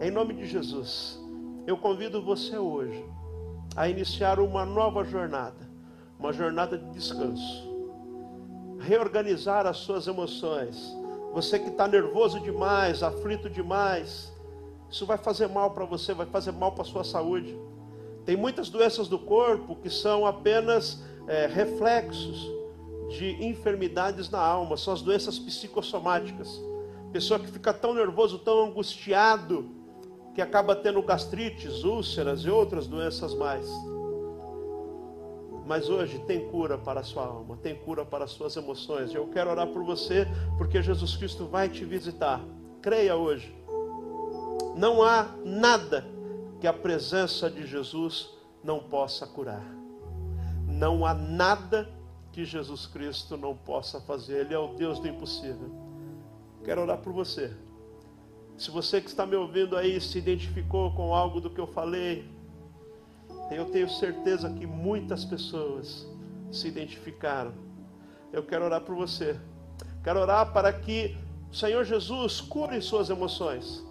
Em 0.01 0.11
nome 0.11 0.33
de 0.33 0.45
Jesus, 0.45 1.17
eu 1.65 1.77
convido 1.77 2.21
você 2.21 2.57
hoje 2.57 3.05
a 3.75 3.87
iniciar 3.87 4.39
uma 4.39 4.65
nova 4.65 5.03
jornada, 5.03 5.69
uma 6.19 6.33
jornada 6.33 6.77
de 6.77 6.89
descanso. 6.91 7.73
Reorganizar 8.79 9.65
as 9.65 9.77
suas 9.77 10.07
emoções. 10.07 10.93
Você 11.33 11.59
que 11.59 11.69
está 11.69 11.87
nervoso 11.87 12.39
demais, 12.39 13.03
aflito 13.03 13.49
demais, 13.49 14.34
isso 14.95 15.05
vai 15.05 15.17
fazer 15.17 15.49
mal 15.49 15.71
para 15.71 15.83
você, 15.83 16.13
vai 16.13 16.25
fazer 16.25 16.53
mal 16.53 16.71
para 16.71 16.83
a 16.83 16.85
sua 16.85 17.03
saúde. 17.03 17.59
Tem 18.23 18.37
muitas 18.37 18.69
doenças 18.69 19.09
do 19.09 19.19
corpo 19.19 19.75
que 19.75 19.89
são 19.89 20.25
apenas 20.25 21.03
é, 21.27 21.47
reflexos 21.47 22.49
de 23.09 23.45
enfermidades 23.45 24.29
na 24.29 24.39
alma, 24.39 24.77
são 24.77 24.93
as 24.93 25.01
doenças 25.01 25.37
psicossomáticas. 25.37 26.61
Pessoa 27.11 27.37
que 27.37 27.47
fica 27.47 27.73
tão 27.73 27.93
nervoso, 27.93 28.39
tão 28.39 28.63
angustiado, 28.67 29.69
que 30.33 30.41
acaba 30.41 30.73
tendo 30.73 31.01
gastrites, 31.01 31.83
úlceras 31.83 32.45
e 32.45 32.49
outras 32.49 32.87
doenças 32.87 33.35
mais. 33.35 33.69
Mas 35.65 35.89
hoje 35.89 36.19
tem 36.19 36.47
cura 36.47 36.77
para 36.77 37.01
a 37.01 37.03
sua 37.03 37.25
alma, 37.25 37.57
tem 37.57 37.75
cura 37.75 38.05
para 38.05 38.23
as 38.23 38.31
suas 38.31 38.55
emoções. 38.55 39.13
Eu 39.13 39.27
quero 39.27 39.49
orar 39.49 39.67
por 39.67 39.83
você, 39.83 40.25
porque 40.57 40.81
Jesus 40.81 41.17
Cristo 41.17 41.47
vai 41.47 41.67
te 41.67 41.83
visitar. 41.83 42.41
Creia 42.81 43.17
hoje. 43.17 43.64
Não 44.75 45.01
há 45.01 45.29
nada 45.45 46.05
que 46.59 46.67
a 46.67 46.73
presença 46.73 47.49
de 47.49 47.65
Jesus 47.65 48.29
não 48.61 48.77
possa 48.81 49.25
curar. 49.25 49.65
Não 50.67 51.05
há 51.05 51.13
nada 51.13 51.89
que 52.33 52.43
Jesus 52.43 52.85
Cristo 52.85 53.37
não 53.37 53.55
possa 53.55 54.01
fazer. 54.01 54.41
Ele 54.41 54.53
é 54.53 54.59
o 54.59 54.73
Deus 54.75 54.99
do 54.99 55.07
impossível. 55.07 55.71
Quero 56.61 56.81
orar 56.81 56.97
por 56.97 57.13
você. 57.13 57.55
Se 58.57 58.69
você 58.69 58.99
que 58.99 59.07
está 59.07 59.25
me 59.25 59.37
ouvindo 59.37 59.77
aí 59.77 60.01
se 60.01 60.17
identificou 60.17 60.91
com 60.93 61.15
algo 61.15 61.39
do 61.39 61.49
que 61.49 61.59
eu 61.59 61.67
falei, 61.67 62.29
eu 63.51 63.63
tenho 63.67 63.89
certeza 63.89 64.49
que 64.49 64.67
muitas 64.67 65.23
pessoas 65.23 66.05
se 66.51 66.67
identificaram. 66.67 67.53
Eu 68.33 68.43
quero 68.43 68.65
orar 68.65 68.81
por 68.81 68.93
você. 68.95 69.39
Quero 70.03 70.19
orar 70.19 70.51
para 70.51 70.73
que 70.73 71.15
o 71.49 71.55
Senhor 71.55 71.85
Jesus 71.85 72.41
cure 72.41 72.81
suas 72.81 73.09
emoções 73.09 73.85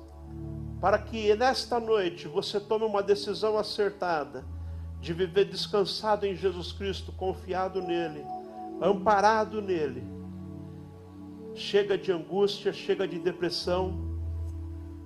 para 0.85 0.99
que 0.99 1.35
nesta 1.35 1.81
noite 1.81 2.29
você 2.29 2.61
tome 2.61 2.85
uma 2.85 3.03
decisão 3.03 3.57
acertada 3.57 4.44
de 5.01 5.14
viver 5.14 5.47
descansado 5.47 6.27
em 6.27 6.37
Jesus 6.37 6.73
Cristo, 6.73 7.11
confiado 7.11 7.81
nele, 7.81 8.23
amparado 8.83 9.62
nele. 9.62 10.05
Chega 11.55 11.97
de 11.97 12.12
angústia, 12.12 12.70
chega 12.70 13.09
de 13.09 13.18
depressão, 13.18 13.99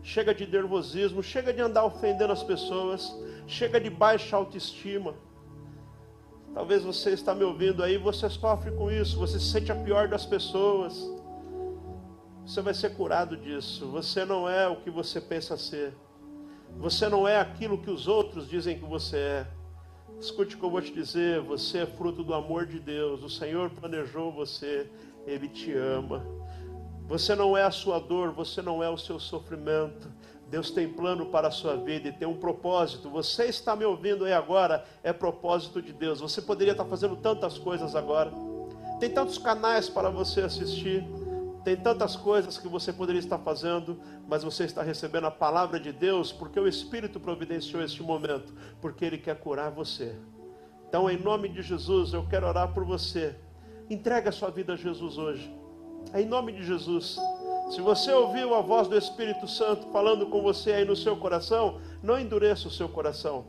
chega 0.03 0.35
de 0.35 0.49
nervosismo, 0.49 1.23
chega 1.23 1.53
de 1.53 1.61
andar 1.61 1.85
ofendendo 1.85 2.33
as 2.33 2.43
pessoas, 2.43 3.17
chega 3.47 3.81
de 3.81 3.89
baixa 3.89 4.35
autoestima. 4.35 5.15
Talvez 6.55 6.83
você 6.83 7.11
está 7.11 7.37
me 7.37 7.45
ouvindo 7.45 7.85
aí, 7.85 7.97
você 7.97 8.29
sofre 8.29 8.73
com 8.73 8.91
isso, 8.91 9.17
você 9.17 9.39
se 9.39 9.53
sente 9.53 9.71
a 9.71 9.77
pior 9.77 10.09
das 10.09 10.27
pessoas. 10.27 11.09
Você 12.49 12.63
vai 12.63 12.73
ser 12.73 12.95
curado 12.95 13.37
disso. 13.37 13.87
Você 13.89 14.25
não 14.25 14.49
é 14.49 14.67
o 14.67 14.77
que 14.77 14.91
você 14.91 15.21
pensa 15.21 15.59
ser. 15.59 15.95
Você 16.79 17.07
não 17.07 17.29
é 17.29 17.39
aquilo 17.39 17.77
que 17.77 17.91
os 17.91 18.09
outros 18.09 18.49
dizem 18.49 18.79
que 18.79 18.87
você 18.87 19.19
é. 19.19 19.47
Escute 20.19 20.57
o 20.57 20.59
que 20.59 20.65
eu 20.65 20.71
vou 20.71 20.81
te 20.81 20.91
dizer: 20.91 21.43
você 21.43 21.81
é 21.81 21.87
fruto 21.87 22.25
do 22.25 22.33
amor 22.33 22.65
de 22.65 22.81
Deus. 22.81 23.23
O 23.23 23.29
Senhor 23.29 23.69
planejou 23.69 24.33
você, 24.33 24.91
Ele 25.27 25.47
te 25.47 25.75
ama. 25.75 26.25
Você 27.07 27.35
não 27.35 27.55
é 27.55 27.65
a 27.65 27.71
sua 27.71 27.99
dor, 27.99 28.33
você 28.33 28.63
não 28.63 28.83
é 28.83 28.89
o 28.89 28.97
seu 28.97 29.21
sofrimento. 29.21 30.11
Deus 30.49 30.71
tem 30.71 30.89
plano 30.89 31.27
para 31.27 31.49
a 31.49 31.51
sua 31.51 31.77
vida 31.77 32.09
e 32.09 32.13
tem 32.13 32.27
um 32.27 32.39
propósito. 32.39 33.11
Você 33.11 33.45
está 33.45 33.77
me 33.77 33.85
ouvindo 33.85 34.25
aí 34.25 34.33
agora, 34.33 34.87
é 35.03 35.13
propósito 35.13 35.83
de 35.83 35.93
Deus. 35.93 36.21
Você 36.21 36.41
poderia 36.41 36.73
estar 36.73 36.87
fazendo 36.87 37.15
tantas 37.17 37.59
coisas 37.59 37.95
agora. 37.95 38.33
Tem 38.99 39.11
tantos 39.11 39.37
canais 39.37 39.91
para 39.91 40.09
você 40.09 40.41
assistir. 40.41 41.05
Tem 41.69 41.77
tantas 41.77 42.17
coisas 42.17 42.57
que 42.57 42.67
você 42.67 42.91
poderia 42.91 43.19
estar 43.19 43.37
fazendo, 43.37 44.01
mas 44.27 44.43
você 44.43 44.65
está 44.65 44.83
recebendo 44.83 45.27
a 45.27 45.31
palavra 45.31 45.79
de 45.79 45.93
Deus 45.93 46.33
porque 46.33 46.59
o 46.59 46.67
Espírito 46.67 47.21
providenciou 47.21 47.83
este 47.83 48.03
momento, 48.03 48.55
porque 48.81 49.05
Ele 49.05 49.19
quer 49.19 49.39
curar 49.39 49.71
você. 49.71 50.17
Então, 50.89 51.11
em 51.11 51.19
nome 51.19 51.47
de 51.47 51.61
Jesus, 51.61 52.15
eu 52.15 52.27
quero 52.27 52.47
orar 52.47 52.73
por 52.73 52.87
você. 52.87 53.37
Entrega 53.91 54.31
a 54.31 54.33
sua 54.33 54.49
vida 54.51 54.73
a 54.73 54.77
Jesus 54.77 55.19
hoje. 55.19 55.55
Em 56.15 56.25
nome 56.25 56.53
de 56.53 56.65
Jesus. 56.65 57.19
Se 57.69 57.83
você 57.83 58.15
ouviu 58.15 58.55
a 58.55 58.63
voz 58.63 58.89
do 58.89 58.97
Espírito 58.97 59.47
Santo 59.47 59.93
falando 59.93 60.25
com 60.29 60.41
você 60.41 60.73
aí 60.73 60.87
no 60.87 60.97
seu 60.97 61.19
coração, 61.19 61.83
não 62.03 62.19
endureça 62.19 62.69
o 62.69 62.71
seu 62.71 62.89
coração. 62.89 63.45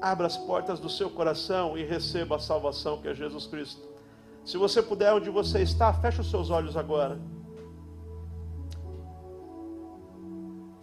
Abra 0.00 0.28
as 0.28 0.36
portas 0.36 0.78
do 0.78 0.88
seu 0.88 1.10
coração 1.10 1.76
e 1.76 1.82
receba 1.82 2.36
a 2.36 2.38
salvação 2.38 3.02
que 3.02 3.08
é 3.08 3.12
Jesus 3.14 3.44
Cristo. 3.44 3.82
Se 4.44 4.56
você 4.56 4.80
puder, 4.80 5.12
onde 5.12 5.30
você 5.30 5.62
está, 5.62 5.92
feche 5.92 6.20
os 6.20 6.30
seus 6.30 6.48
olhos 6.48 6.76
agora. 6.76 7.18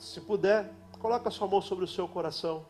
Se 0.03 0.19
puder, 0.19 0.69
coloque 0.99 1.29
a 1.29 1.31
sua 1.31 1.47
mão 1.47 1.61
sobre 1.61 1.85
o 1.85 1.87
seu 1.87 2.07
coração. 2.09 2.65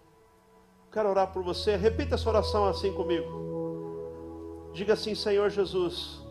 Quero 0.92 1.10
orar 1.10 1.34
por 1.34 1.44
você. 1.44 1.76
Repita 1.76 2.14
essa 2.14 2.30
oração 2.30 2.66
assim 2.66 2.94
comigo. 2.94 4.72
Diga 4.72 4.94
assim: 4.94 5.16
Senhor 5.16 5.50
Jesus, 5.50 6.22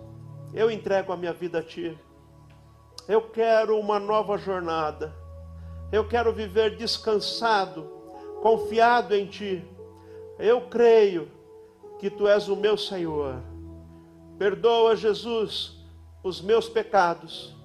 eu 0.54 0.70
entrego 0.70 1.12
a 1.12 1.16
minha 1.16 1.32
vida 1.32 1.58
a 1.58 1.62
Ti. 1.62 1.98
Eu 3.08 3.30
quero 3.30 3.78
uma 3.78 3.98
nova 3.98 4.38
jornada. 4.38 5.12
Eu 5.90 6.06
quero 6.06 6.32
viver 6.32 6.76
descansado, 6.76 7.82
confiado 8.40 9.12
em 9.12 9.26
Ti. 9.26 9.68
Eu 10.38 10.68
creio 10.68 11.28
que 11.98 12.08
Tu 12.08 12.28
és 12.28 12.48
o 12.48 12.54
meu 12.54 12.78
Senhor. 12.78 13.42
Perdoa, 14.38 14.94
Jesus, 14.94 15.84
os 16.22 16.40
meus 16.40 16.68
pecados. 16.68 17.56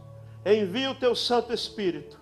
Envia 0.44 0.90
o 0.90 0.96
Teu 0.96 1.16
Santo 1.16 1.54
Espírito. 1.54 2.17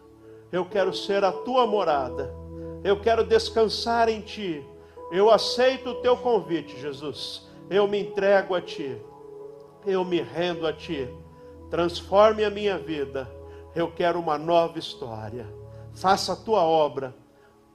Eu 0.56 0.63
quero 0.63 0.94
ser 0.94 1.24
a 1.26 1.34
Tua 1.34 1.68
morada. 1.68 2.34
Eu 2.82 3.02
quero 3.02 3.26
descansar 3.26 4.08
em 4.08 4.22
Ti. 4.22 4.65
Eu 5.12 5.30
aceito 5.30 5.89
o 5.89 5.96
Teu 5.96 6.15
convite, 6.15 6.80
Jesus. 6.80 7.46
Eu 7.70 7.89
me 7.89 8.00
entrego 8.00 8.56
a 8.56 8.62
Ti. 8.62 8.96
Eu 9.86 10.06
me 10.06 10.22
rendo 10.22 10.65
a 10.65 10.72
Ti 10.72 11.10
transforme 11.70 12.46
a 12.46 12.50
minha 12.50 12.78
vida. 12.78 13.30
Eu 13.76 13.91
quero 13.91 14.18
uma 14.18 14.38
nova 14.38 14.80
história. 14.80 15.46
Faça 15.94 16.32
a 16.32 16.36
tua 16.38 16.62
obra 16.62 17.13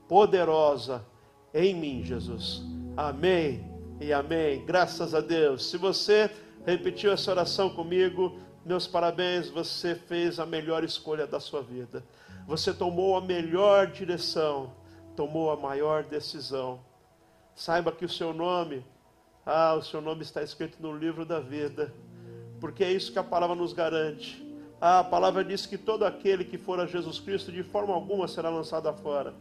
poderosa 0.08 1.04
em 1.52 1.74
mim, 1.74 2.02
Jesus. 2.02 2.62
Amém 2.96 3.70
e 4.00 4.10
amém. 4.10 4.64
Graças 4.64 5.14
a 5.14 5.20
Deus. 5.20 5.68
Se 5.68 5.76
você 5.76 6.30
repetiu 6.64 7.12
essa 7.12 7.30
oração 7.30 7.68
comigo, 7.68 8.38
meus 8.64 8.86
parabéns, 8.86 9.50
você 9.50 9.94
fez 9.94 10.40
a 10.40 10.46
melhor 10.46 10.82
escolha 10.82 11.26
da 11.26 11.38
sua 11.38 11.60
vida. 11.60 12.02
Você 12.50 12.74
tomou 12.74 13.16
a 13.16 13.20
melhor 13.20 13.86
direção, 13.86 14.72
tomou 15.16 15.50
a 15.50 15.56
maior 15.56 16.02
decisão. 16.02 16.80
Saiba 17.54 17.92
que 17.92 18.04
o 18.04 18.08
seu 18.08 18.34
nome, 18.34 18.84
ah, 19.46 19.74
o 19.74 19.82
seu 19.82 20.00
nome 20.02 20.22
está 20.22 20.42
escrito 20.42 20.82
no 20.82 20.94
livro 20.94 21.24
da 21.24 21.40
vida 21.40 21.94
porque 22.60 22.84
é 22.84 22.92
isso 22.92 23.10
que 23.10 23.18
a 23.18 23.24
palavra 23.24 23.56
nos 23.56 23.72
garante. 23.72 24.46
A 24.80 25.02
palavra 25.02 25.42
diz 25.42 25.64
que 25.64 25.78
todo 25.78 26.04
aquele 26.04 26.44
que 26.44 26.58
for 26.58 26.78
a 26.78 26.86
Jesus 26.86 27.18
Cristo, 27.18 27.50
de 27.50 27.62
forma 27.62 27.94
alguma 27.94 28.28
será 28.28 28.50
lançado 28.50 28.92
fora. 28.98 29.34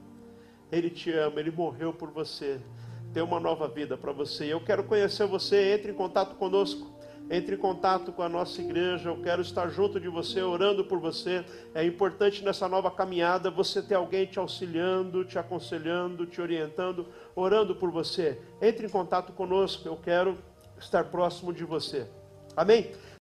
Ele 0.71 0.89
te 0.89 1.11
ama, 1.11 1.39
ele 1.39 1.51
morreu 1.51 1.93
por 1.93 2.09
você. 2.09 2.59
Tem 3.13 3.21
uma 3.21 3.39
nova 3.39 3.67
vida 3.67 3.97
para 3.97 4.11
você. 4.11 4.45
Eu 4.45 4.61
quero 4.61 4.83
conhecer 4.83 5.27
você. 5.27 5.73
Entre 5.73 5.91
em 5.91 5.95
contato 5.95 6.35
conosco. 6.35 6.89
Entre 7.29 7.55
em 7.55 7.57
contato 7.57 8.11
com 8.11 8.23
a 8.23 8.29
nossa 8.29 8.59
igreja. 8.61 9.09
Eu 9.09 9.21
quero 9.21 9.41
estar 9.41 9.69
junto 9.69 9.99
de 9.99 10.07
você, 10.07 10.41
orando 10.41 10.83
por 10.83 10.99
você. 10.99 11.45
É 11.75 11.85
importante 11.85 12.43
nessa 12.43 12.67
nova 12.67 12.89
caminhada 12.89 13.51
você 13.51 13.81
ter 13.81 13.95
alguém 13.95 14.25
te 14.25 14.39
auxiliando, 14.39 15.23
te 15.23 15.37
aconselhando, 15.37 16.25
te 16.25 16.41
orientando, 16.41 17.07
orando 17.35 17.75
por 17.75 17.91
você. 17.91 18.41
Entre 18.61 18.87
em 18.87 18.89
contato 18.89 19.31
conosco. 19.33 19.87
Eu 19.87 19.95
quero 19.95 20.37
estar 20.79 21.05
próximo 21.05 21.53
de 21.53 21.63
você. 21.63 22.07
Amém? 22.55 22.91